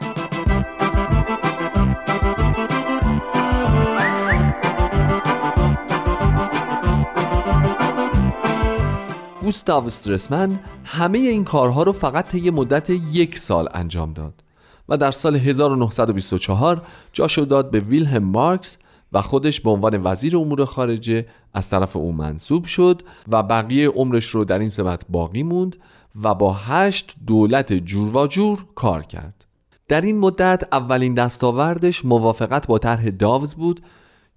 گوستاو 9.44 9.86
استرسمن 9.86 10.60
همه 10.84 11.18
این 11.18 11.44
کارها 11.44 11.82
رو 11.82 11.92
فقط 11.92 12.28
طی 12.28 12.50
مدت 12.50 12.90
یک 12.90 13.38
سال 13.38 13.68
انجام 13.74 14.12
داد 14.12 14.44
و 14.88 14.96
در 14.96 15.10
سال 15.10 15.36
1924 15.36 16.82
جاشو 17.12 17.44
داد 17.44 17.70
به 17.70 17.80
ویلهم 17.80 18.22
مارکس 18.22 18.78
و 19.12 19.22
خودش 19.22 19.60
به 19.60 19.70
عنوان 19.70 20.00
وزیر 20.04 20.36
امور 20.36 20.64
خارجه 20.64 21.26
از 21.54 21.70
طرف 21.70 21.96
او 21.96 22.12
منصوب 22.12 22.64
شد 22.64 23.02
و 23.28 23.42
بقیه 23.42 23.88
عمرش 23.88 24.26
رو 24.26 24.44
در 24.44 24.58
این 24.58 24.68
سمت 24.68 25.04
باقی 25.08 25.42
موند 25.42 25.76
و 26.22 26.34
با 26.34 26.52
هشت 26.52 27.16
دولت 27.26 27.72
جور 27.72 28.16
و 28.16 28.26
جور 28.26 28.66
کار 28.74 29.02
کرد. 29.02 29.44
در 29.88 30.00
این 30.00 30.18
مدت 30.18 30.62
اولین 30.72 31.14
دستاوردش 31.14 32.04
موافقت 32.04 32.66
با 32.66 32.78
طرح 32.78 33.10
داوز 33.10 33.54
بود 33.54 33.82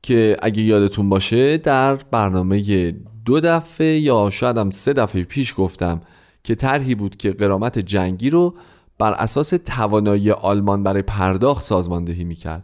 که 0.01 0.37
اگه 0.41 0.61
یادتون 0.61 1.09
باشه 1.09 1.57
در 1.57 1.95
برنامه 1.95 2.93
دو 3.27 3.39
دفعه 3.39 3.99
یا 3.99 4.29
شاید 4.29 4.57
هم 4.57 4.69
سه 4.69 4.93
دفعه 4.93 5.23
پیش 5.23 5.53
گفتم 5.57 6.01
که 6.43 6.55
طرحی 6.55 6.95
بود 6.95 7.17
که 7.17 7.31
قرامت 7.31 7.79
جنگی 7.79 8.29
رو 8.29 8.53
بر 8.97 9.13
اساس 9.13 9.49
توانایی 9.49 10.31
آلمان 10.31 10.83
برای 10.83 11.01
پرداخت 11.01 11.63
سازماندهی 11.63 12.23
می‌کرد 12.23 12.63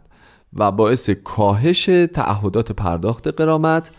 و 0.54 0.70
باعث 0.70 1.10
کاهش 1.10 1.84
تعهدات 2.14 2.72
پرداخت 2.72 3.28
قرامت 3.40 3.90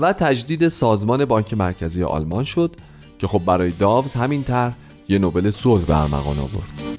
و 0.00 0.12
تجدید 0.12 0.68
سازمان 0.68 1.24
بانک 1.24 1.54
مرکزی 1.54 2.02
آلمان 2.02 2.44
شد 2.44 2.76
که 3.18 3.26
خب 3.26 3.42
برای 3.46 3.70
داوز 3.70 4.14
همین 4.14 4.42
طرح 4.42 4.74
یه 5.08 5.18
نوبل 5.18 5.50
صلح 5.50 5.84
به 5.84 6.00
ارمغان 6.02 6.38
آورد. 6.38 6.90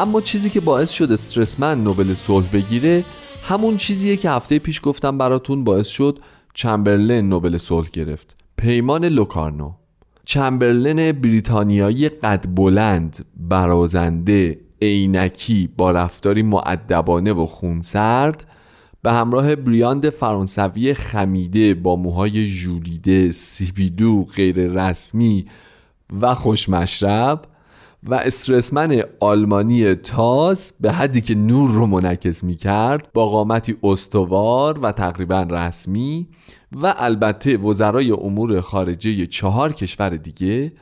اما 0.00 0.20
چیزی 0.20 0.50
که 0.50 0.60
باعث 0.60 0.90
شد 0.90 1.12
استرسمن 1.12 1.84
نوبل 1.84 2.14
صلح 2.14 2.46
بگیره 2.52 3.04
همون 3.42 3.76
چیزیه 3.76 4.16
که 4.16 4.30
هفته 4.30 4.58
پیش 4.58 4.80
گفتم 4.84 5.18
براتون 5.18 5.64
باعث 5.64 5.86
شد 5.86 6.18
چمبرلن 6.54 7.28
نوبل 7.28 7.56
صلح 7.56 7.88
گرفت. 7.92 8.36
پیمان 8.56 9.04
لوکارنو. 9.04 9.72
چمبرلن 10.24 11.12
بریتانیایی 11.12 12.08
قد 12.08 12.46
بلند 12.54 13.24
برازنده 13.36 14.60
عینکی 14.82 15.68
با 15.76 15.90
رفتاری 15.90 16.42
معدبانه 16.42 17.32
و 17.32 17.46
خونسرد 17.46 18.46
به 19.02 19.12
همراه 19.12 19.56
بریاند 19.56 20.10
فرانسوی 20.10 20.94
خمیده 20.94 21.74
با 21.74 21.96
موهای 21.96 22.46
ژولیده 22.46 23.30
سیبیدو 23.30 24.24
غیر 24.24 24.56
رسمی 24.56 25.46
و 26.20 26.34
خوشمشرب 26.34 27.42
و 28.02 28.14
استرسمن 28.14 29.02
آلمانی 29.20 29.94
تاز 29.94 30.72
به 30.80 30.92
حدی 30.92 31.20
که 31.20 31.34
نور 31.34 31.70
رو 31.70 31.86
منعکس 31.86 32.44
می 32.44 32.54
کرد 32.54 33.08
با 33.12 33.26
قامتی 33.26 33.76
استوار 33.82 34.78
و 34.78 34.92
تقریبا 34.92 35.46
رسمی 35.50 36.28
و 36.72 36.94
البته 36.96 37.56
وزرای 37.56 38.10
امور 38.10 38.60
خارجه 38.60 39.26
چهار 39.26 39.72
کشور 39.72 40.10
دیگه 40.10 40.72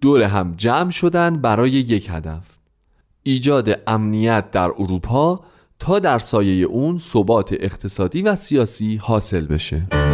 دور 0.00 0.22
هم 0.22 0.54
جمع 0.56 0.90
شدن 0.90 1.36
برای 1.36 1.70
یک 1.70 2.08
هدف. 2.10 2.46
ایجاد 3.22 3.80
امنیت 3.86 4.50
در 4.50 4.70
اروپا 4.78 5.40
تا 5.78 5.98
در 5.98 6.18
سایه 6.18 6.64
اون 6.64 6.98
ثبات 6.98 7.52
اقتصادی 7.60 8.22
و 8.22 8.36
سیاسی 8.36 8.96
حاصل 8.96 9.46
بشه. 9.46 10.09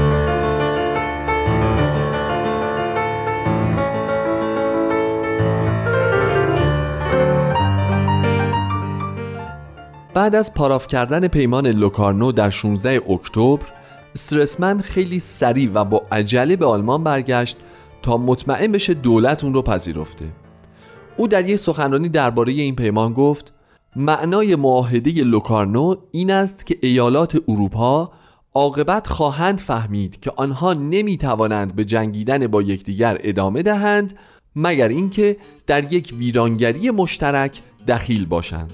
بعد 10.16 10.34
از 10.34 10.54
پاراف 10.54 10.86
کردن 10.86 11.28
پیمان 11.28 11.66
لوکارنو 11.66 12.32
در 12.32 12.50
16 12.50 13.10
اکتبر 13.10 13.66
استرسمن 14.14 14.80
خیلی 14.80 15.18
سریع 15.18 15.70
و 15.74 15.84
با 15.84 16.02
عجله 16.12 16.56
به 16.56 16.66
آلمان 16.66 17.04
برگشت 17.04 17.56
تا 18.02 18.16
مطمئن 18.16 18.72
بشه 18.72 18.94
دولت 18.94 19.44
اون 19.44 19.54
رو 19.54 19.62
پذیرفته. 19.62 20.24
او 21.16 21.28
در 21.28 21.48
یک 21.48 21.56
سخنرانی 21.56 22.08
درباره 22.08 22.52
این 22.52 22.76
پیمان 22.76 23.12
گفت 23.12 23.52
معنای 23.96 24.56
معاهده 24.56 25.10
لوکارنو 25.24 25.96
این 26.10 26.30
است 26.30 26.66
که 26.66 26.78
ایالات 26.82 27.38
اروپا 27.48 28.12
عاقبت 28.54 29.06
خواهند 29.06 29.60
فهمید 29.60 30.20
که 30.20 30.32
آنها 30.36 30.74
نمی 30.74 31.18
توانند 31.18 31.76
به 31.76 31.84
جنگیدن 31.84 32.46
با 32.46 32.62
یکدیگر 32.62 33.18
ادامه 33.20 33.62
دهند 33.62 34.18
مگر 34.56 34.88
اینکه 34.88 35.36
در 35.66 35.92
یک 35.92 36.14
ویرانگری 36.18 36.90
مشترک 36.90 37.60
دخیل 37.88 38.26
باشند. 38.26 38.72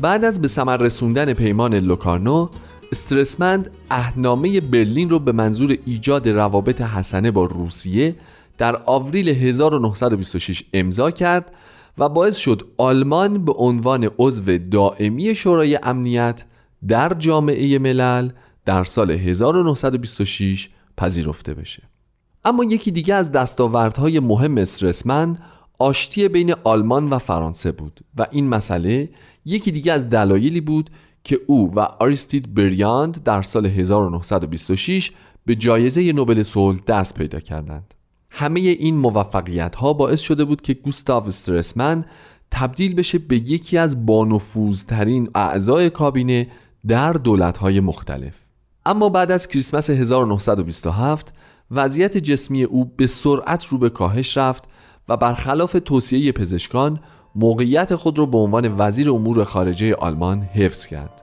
بعد 0.00 0.24
از 0.24 0.42
به 0.42 0.48
ثمر 0.48 0.76
رسوندن 0.76 1.34
پیمان 1.34 1.74
لوکارنو 1.74 2.48
استرسمند 2.92 3.70
اهنامه 3.90 4.60
برلین 4.60 5.10
رو 5.10 5.18
به 5.18 5.32
منظور 5.32 5.78
ایجاد 5.86 6.28
روابط 6.28 6.80
حسنه 6.80 7.30
با 7.30 7.44
روسیه 7.44 8.16
در 8.58 8.76
آوریل 8.86 9.28
1926 9.28 10.64
امضا 10.72 11.10
کرد 11.10 11.54
و 11.98 12.08
باعث 12.08 12.36
شد 12.36 12.68
آلمان 12.76 13.44
به 13.44 13.52
عنوان 13.52 14.10
عضو 14.18 14.58
دائمی 14.58 15.34
شورای 15.34 15.78
امنیت 15.82 16.44
در 16.88 17.14
جامعه 17.14 17.78
ملل 17.78 18.30
در 18.64 18.84
سال 18.84 19.10
1926 19.10 20.70
پذیرفته 20.96 21.54
بشه. 21.54 21.82
اما 22.44 22.64
یکی 22.64 22.90
دیگه 22.90 23.14
از 23.14 23.32
دستاوردهای 23.32 24.20
مهم 24.20 24.58
استرسمن 24.58 25.38
آشتی 25.78 26.28
بین 26.28 26.54
آلمان 26.64 27.10
و 27.10 27.18
فرانسه 27.18 27.72
بود 27.72 28.00
و 28.16 28.26
این 28.30 28.48
مسئله 28.48 29.08
یکی 29.48 29.72
دیگه 29.72 29.92
از 29.92 30.10
دلایلی 30.10 30.60
بود 30.60 30.90
که 31.24 31.40
او 31.46 31.74
و 31.74 31.80
آریستید 31.80 32.54
بریاند 32.54 33.22
در 33.22 33.42
سال 33.42 33.66
1926 33.66 35.12
به 35.46 35.54
جایزه 35.54 36.12
نوبل 36.12 36.42
صلح 36.42 36.78
دست 36.86 37.14
پیدا 37.14 37.40
کردند. 37.40 37.94
همه 38.30 38.60
این 38.60 38.96
موفقیت 38.96 39.74
ها 39.74 39.92
باعث 39.92 40.20
شده 40.20 40.44
بود 40.44 40.60
که 40.60 40.74
گوستاو 40.74 41.26
استرسمن 41.26 42.04
تبدیل 42.50 42.94
بشه 42.94 43.18
به 43.18 43.36
یکی 43.36 43.78
از 43.78 44.06
بانفوذترین 44.06 45.30
اعضای 45.34 45.90
کابینه 45.90 46.46
در 46.86 47.12
دولت 47.12 47.58
های 47.58 47.80
مختلف. 47.80 48.34
اما 48.86 49.08
بعد 49.08 49.30
از 49.30 49.48
کریسمس 49.48 49.90
1927 49.90 51.32
وضعیت 51.70 52.16
جسمی 52.16 52.62
او 52.62 52.84
به 52.84 53.06
سرعت 53.06 53.66
رو 53.66 53.78
به 53.78 53.90
کاهش 53.90 54.36
رفت 54.36 54.64
و 55.08 55.16
برخلاف 55.16 55.76
توصیه 55.84 56.32
پزشکان 56.32 57.00
موقعیت 57.34 57.94
خود 57.94 58.18
را 58.18 58.26
به 58.26 58.38
عنوان 58.38 58.74
وزیر 58.78 59.10
امور 59.10 59.44
خارجه 59.44 59.94
آلمان 59.94 60.42
حفظ 60.42 60.86
کرد 60.86 61.22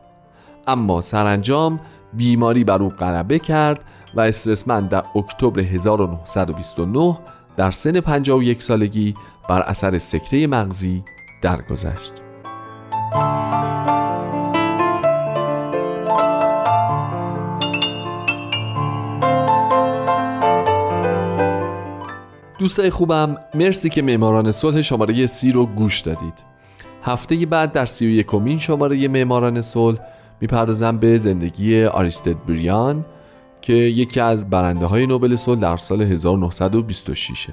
اما 0.68 1.02
سرانجام 1.02 1.80
بیماری 2.14 2.64
بر 2.64 2.84
او 2.84 2.90
غلبه 2.90 3.40
کرد 3.40 3.86
و 4.16 4.22
استرسمن 4.22 4.88
در 4.88 5.04
اکتبر 5.16 5.60
1929 5.60 7.18
در 7.58 7.72
سن 7.72 8.00
51 8.00 8.64
سالگی 8.64 9.16
بر 9.50 9.62
اثر 9.62 9.98
سکته 9.98 10.48
مغزی 10.48 11.04
درگذشت. 11.42 12.14
دوستای 22.66 22.90
خوبم 22.90 23.38
مرسی 23.54 23.90
که 23.90 24.02
معماران 24.02 24.52
صلح 24.52 24.82
شماره 24.82 25.28
سی 25.28 25.52
رو 25.52 25.66
گوش 25.66 26.00
دادید. 26.00 26.34
هفته 27.04 27.46
بعد 27.46 27.72
در 27.72 27.86
سی 27.86 28.08
و 28.08 28.10
یکمین 28.10 28.60
شماره 28.60 29.08
معماران 29.08 29.62
صلح 29.62 30.00
می‌پردازم 30.42 30.98
به 30.98 31.18
زندگی 31.18 31.84
آریستد 31.84 32.46
بریان 32.48 33.06
که 33.62 33.74
یکی 33.74 34.20
از 34.20 34.50
برنده 34.50 34.86
های 34.86 35.08
نوبل 35.08 35.36
صلح 35.36 35.60
در 35.60 35.78
سال 35.78 36.02
1926 36.02 37.48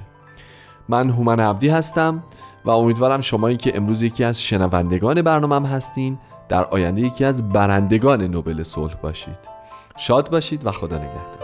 من 0.89 1.09
هومن 1.09 1.39
عبدی 1.39 1.69
هستم 1.69 2.23
و 2.65 2.69
امیدوارم 2.69 3.21
شمایی 3.21 3.57
که 3.57 3.77
امروز 3.77 4.03
یکی 4.03 4.23
از 4.23 4.41
شنوندگان 4.41 5.21
برنامهم 5.21 5.65
هستین 5.65 6.17
در 6.49 6.63
آینده 6.63 7.01
یکی 7.01 7.25
از 7.25 7.49
برندگان 7.49 8.21
نوبل 8.21 8.63
صلح 8.63 8.95
باشید. 8.95 9.39
شاد 9.97 10.31
باشید 10.31 10.65
و 10.65 10.71
خدا 10.71 10.97
نگهدار. 10.97 11.42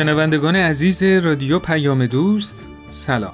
شنوندگان 0.00 0.56
عزیز 0.56 1.02
رادیو 1.02 1.58
پیام 1.58 2.06
دوست 2.06 2.64
سلام. 2.90 3.32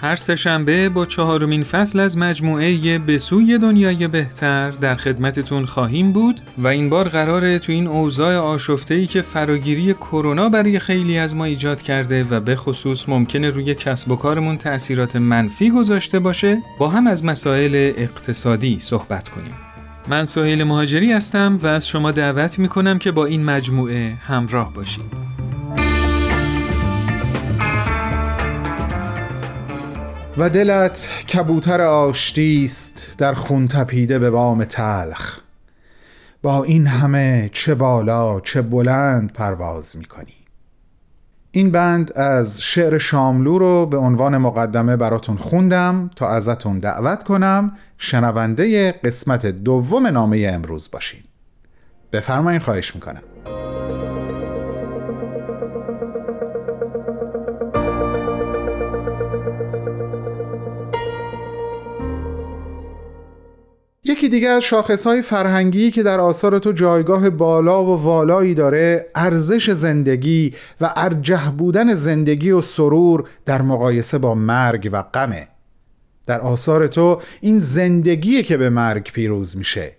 هر 0.00 0.16
سهشنبه 0.16 0.88
با 0.88 1.06
چهارمین 1.06 1.62
فصل 1.62 2.00
از 2.00 2.18
مجموعه 2.18 2.98
به 2.98 3.18
سوی 3.18 3.58
دنیای 3.58 4.08
بهتر 4.08 4.70
در 4.70 4.94
خدمتتون 4.94 5.66
خواهیم 5.66 6.12
بود 6.12 6.40
و 6.58 6.68
این 6.68 6.88
بار 6.88 7.08
قراره 7.08 7.58
تو 7.58 7.72
این 7.72 7.86
اوضاع 7.86 8.36
آشفته‌ای 8.36 9.06
که 9.06 9.22
فراگیری 9.22 9.94
کرونا 9.94 10.48
برای 10.48 10.78
خیلی 10.78 11.18
از 11.18 11.36
ما 11.36 11.44
ایجاد 11.44 11.82
کرده 11.82 12.24
و 12.24 12.40
به 12.40 12.56
خصوص 12.56 13.08
ممکنه 13.08 13.50
روی 13.50 13.74
کسب 13.74 14.10
و 14.10 14.16
کارمون 14.16 14.56
تأثیرات 14.56 15.16
منفی 15.16 15.70
گذاشته 15.70 16.18
باشه 16.18 16.58
با 16.78 16.88
هم 16.88 17.06
از 17.06 17.24
مسائل 17.24 17.92
اقتصادی 17.96 18.78
صحبت 18.80 19.28
کنیم. 19.28 19.54
من 20.08 20.24
سهیل 20.24 20.64
مهاجری 20.64 21.12
هستم 21.12 21.58
و 21.62 21.66
از 21.66 21.88
شما 21.88 22.10
دعوت 22.10 22.58
می‌کنم 22.58 22.98
که 22.98 23.10
با 23.10 23.24
این 23.24 23.44
مجموعه 23.44 24.12
همراه 24.26 24.74
باشید 24.74 25.21
و 30.36 30.50
دلت 30.50 31.08
کبوتر 31.34 31.80
آشتیست 31.80 33.14
در 33.18 33.34
خون 33.34 33.68
تپیده 33.68 34.18
به 34.18 34.30
بام 34.30 34.64
تلخ. 34.64 35.38
با 36.42 36.64
این 36.64 36.86
همه 36.86 37.50
چه 37.52 37.74
بالا 37.74 38.40
چه 38.40 38.62
بلند 38.62 39.32
پرواز 39.32 39.96
می‌کنی. 39.96 40.34
این 41.50 41.70
بند 41.70 42.12
از 42.12 42.62
شعر 42.62 42.98
شاملو 42.98 43.58
رو 43.58 43.86
به 43.86 43.96
عنوان 43.96 44.38
مقدمه 44.38 44.96
براتون 44.96 45.36
خوندم 45.36 46.10
تا 46.16 46.28
ازتون 46.28 46.78
دعوت 46.78 47.24
کنم 47.24 47.72
شنونده 47.98 48.92
قسمت 48.92 49.46
دوم 49.46 50.06
نامه 50.06 50.50
امروز 50.52 50.90
باشین. 50.92 51.20
بفرمایین 52.12 52.60
خواهش 52.60 52.94
می‌کنم. 52.94 53.22
یکی 64.04 64.28
دیگه 64.28 64.48
از 64.48 64.62
شاخصهای 64.62 65.22
فرهنگی 65.22 65.90
که 65.90 66.02
در 66.02 66.20
آثار 66.20 66.58
تو 66.58 66.72
جایگاه 66.72 67.30
بالا 67.30 67.84
و 67.84 68.02
والایی 68.02 68.54
داره 68.54 69.06
ارزش 69.14 69.70
زندگی 69.70 70.54
و 70.80 70.92
ارجح 70.96 71.50
بودن 71.50 71.94
زندگی 71.94 72.50
و 72.50 72.62
سرور 72.62 73.24
در 73.44 73.62
مقایسه 73.62 74.18
با 74.18 74.34
مرگ 74.34 74.90
و 74.92 75.02
غمه. 75.02 75.48
در 76.26 76.40
آثار 76.40 76.86
تو 76.86 77.20
این 77.40 77.58
زندگیه 77.58 78.42
که 78.42 78.56
به 78.56 78.70
مرگ 78.70 79.12
پیروز 79.12 79.56
میشه. 79.56 79.92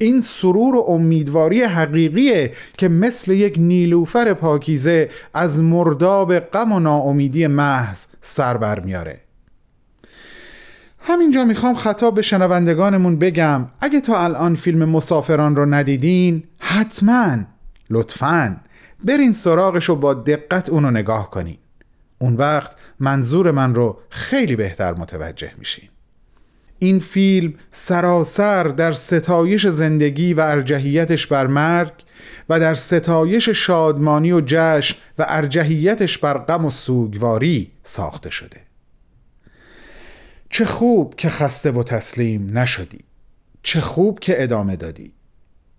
این 0.00 0.20
سرور 0.20 0.76
و 0.76 0.84
امیدواری 0.88 1.62
حقیقیه 1.62 2.52
که 2.78 2.88
مثل 2.88 3.32
یک 3.32 3.54
نیلوفر 3.58 4.34
پاکیزه 4.34 5.08
از 5.34 5.62
مرداب 5.62 6.38
غم 6.38 6.72
و 6.72 6.80
ناامیدی 6.80 7.46
محض 7.46 8.06
سر 8.20 8.56
بر 8.56 8.80
میاره 8.80 9.20
همینجا 11.04 11.44
می‌خوام 11.44 11.74
خطاب 11.74 12.14
به 12.14 12.22
شنوندگانمون 12.22 13.18
بگم 13.18 13.66
اگه 13.80 14.00
تا 14.00 14.24
الان 14.24 14.54
فیلم 14.54 14.88
مسافران 14.88 15.56
رو 15.56 15.66
ندیدین 15.74 16.42
حتما 16.58 17.36
لطفا 17.90 18.56
برین 19.04 19.32
سراغش 19.32 19.90
و 19.90 19.96
با 19.96 20.14
دقت 20.14 20.68
اونو 20.68 20.90
نگاه 20.90 21.30
کنین. 21.30 21.58
اون 22.18 22.36
وقت 22.36 22.76
منظور 23.00 23.50
من 23.50 23.74
رو 23.74 23.98
خیلی 24.08 24.56
بهتر 24.56 24.94
متوجه 24.94 25.52
میشین. 25.58 25.88
این 26.78 26.98
فیلم 26.98 27.54
سراسر 27.70 28.64
در 28.64 28.92
ستایش 28.92 29.66
زندگی 29.66 30.34
و 30.34 30.40
ارجحیتش 30.40 31.26
بر 31.26 31.46
مرگ 31.46 31.92
و 32.48 32.60
در 32.60 32.74
ستایش 32.74 33.48
شادمانی 33.48 34.32
و 34.32 34.42
جشن 34.46 34.96
و 35.18 35.24
ارجحیتش 35.28 36.18
بر 36.18 36.38
غم 36.38 36.64
و 36.64 36.70
سوگواری 36.70 37.70
ساخته 37.82 38.30
شده. 38.30 38.71
چه 40.52 40.64
خوب 40.64 41.14
که 41.14 41.28
خسته 41.28 41.70
و 41.70 41.82
تسلیم 41.82 42.58
نشدی. 42.58 43.00
چه 43.62 43.80
خوب 43.80 44.18
که 44.18 44.42
ادامه 44.42 44.76
دادی. 44.76 45.12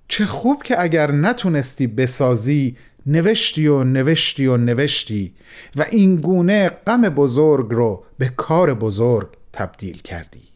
چه 0.08 0.26
خوب 0.26 0.64
که 0.64 0.82
اگر 0.82 1.12
نتونستی 1.12 1.88
بسازی 1.88 2.78
نوشتی 3.06 3.68
و 3.68 3.84
نوشتی 3.84 4.48
و 4.48 4.58
نوشتی 4.58 5.34
و 5.76 5.86
این 5.92 6.16
گونه 6.16 6.70
غم 6.70 7.02
بزرگ 7.02 7.72
رو 7.72 8.06
به 8.18 8.30
کار 8.38 8.74
بزرگ 8.74 9.28
تبدیل 9.54 10.02
کردی. 10.02 10.53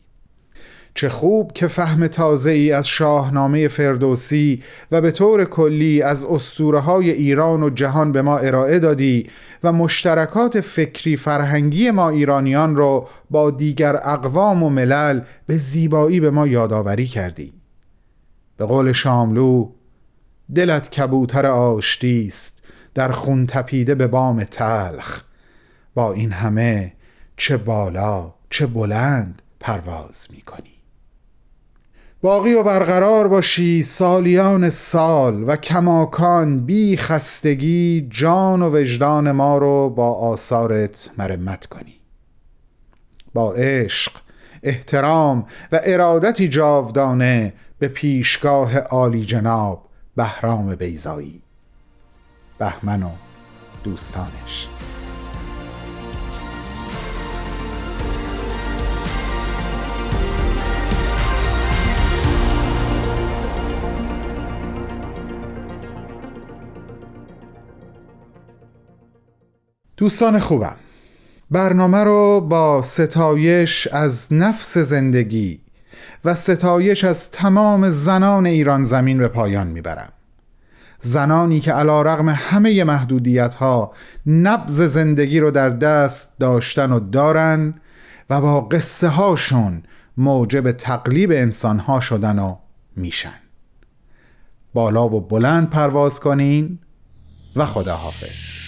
چه 0.98 1.10
خوب 1.10 1.52
که 1.52 1.68
فهم 1.68 2.08
تازه 2.08 2.52
ای 2.52 2.72
از 2.72 2.88
شاهنامه 2.88 3.68
فردوسی 3.68 4.64
و 4.92 5.02
به 5.02 5.12
طور 5.12 5.46
کلی 5.46 6.02
از 6.02 6.26
اسطوره 6.26 6.80
های 6.80 7.12
ایران 7.12 7.64
و 7.64 7.70
جهان 7.70 8.12
به 8.12 8.22
ما 8.22 8.38
ارائه 8.38 8.80
دادی 8.80 9.30
و 9.64 9.72
مشترکات 9.72 10.62
فکری 10.62 11.18
فرهنگی 11.18 11.92
ما 11.92 12.10
ایرانیان 12.10 12.76
را 12.76 13.08
با 13.30 13.52
دیگر 13.52 13.96
اقوام 13.96 14.64
و 14.64 14.70
ملل 14.70 15.22
به 15.48 15.58
زیبایی 15.58 16.20
به 16.20 16.30
ما 16.30 16.48
یادآوری 16.48 17.08
کردی. 17.08 17.54
به 18.58 18.66
قول 18.66 18.92
شاملو 18.92 19.70
دلت 20.56 20.92
کبوتر 20.92 21.46
آشتی 21.46 22.26
است 22.28 22.64
در 22.94 23.12
خون 23.12 23.46
تپیده 23.46 23.96
به 23.96 24.08
بام 24.08 24.44
تلخ. 24.44 25.22
با 25.94 26.14
این 26.14 26.32
همه 26.32 26.94
چه 27.36 27.58
بالا 27.58 28.34
چه 28.50 28.68
بلند 28.68 29.42
پرواز 29.60 30.28
می 30.32 30.42
کنی 30.42 30.77
باقی 32.22 32.54
و 32.54 32.64
برقرار 32.64 33.28
باشی 33.28 33.84
سالیان 33.84 34.70
سال 34.70 35.44
و 35.50 35.56
کماکان 35.56 36.66
بی 36.66 36.98
خستگی 36.98 38.08
جان 38.10 38.62
و 38.62 38.78
وجدان 38.78 39.32
ما 39.32 39.58
رو 39.58 39.90
با 39.90 40.14
آثارت 40.14 41.12
مرمت 41.18 41.66
کنی. 41.66 41.96
با 43.34 43.54
عشق 43.54 44.12
احترام 44.64 45.46
و 45.72 45.80
ارادتی 45.84 46.48
جاودانه 46.48 47.54
به 47.80 47.88
پیشگاه 47.88 48.80
عالی 48.80 49.26
جناب 49.26 49.86
بهرام 50.16 50.76
بیزایی 50.76 51.42
بهمن 52.60 53.04
و 53.04 53.10
دوستانش. 53.84 54.68
دوستان 69.98 70.40
خوبم 70.40 70.76
برنامه 71.52 71.98
رو 71.98 72.42
با 72.42 72.82
ستایش 72.82 73.88
از 73.88 74.34
نفس 74.34 74.78
زندگی 74.78 75.60
و 76.26 76.36
ستایش 76.36 77.04
از 77.04 77.32
تمام 77.32 77.90
زنان 77.90 78.46
ایران 78.46 78.84
زمین 78.84 79.18
به 79.18 79.28
پایان 79.28 79.68
می‌برم. 79.68 80.10
زنانی 81.00 81.60
که 81.60 81.74
علا 81.74 82.02
رغم 82.02 82.30
همه 82.30 82.84
محدودیت 82.84 83.54
ها 83.54 83.94
نبز 84.26 84.82
زندگی 84.82 85.40
رو 85.40 85.52
در 85.52 85.70
دست 85.70 86.40
داشتن 86.40 86.92
و 86.92 87.00
دارن 87.00 87.74
و 88.30 88.42
با 88.42 88.62
قصه 88.62 89.08
هاشون 89.08 89.84
موجب 90.18 90.72
تقلیب 90.72 91.32
انسان 91.32 91.80
ها 91.80 92.00
شدن 92.00 92.40
و 92.40 92.56
میشن. 92.96 93.40
بالا 94.74 95.10
و 95.10 95.22
بلند 95.22 95.70
پرواز 95.70 96.20
کنین 96.20 96.80
و 97.56 97.66
خدا 97.66 97.96
حافظ 97.96 98.67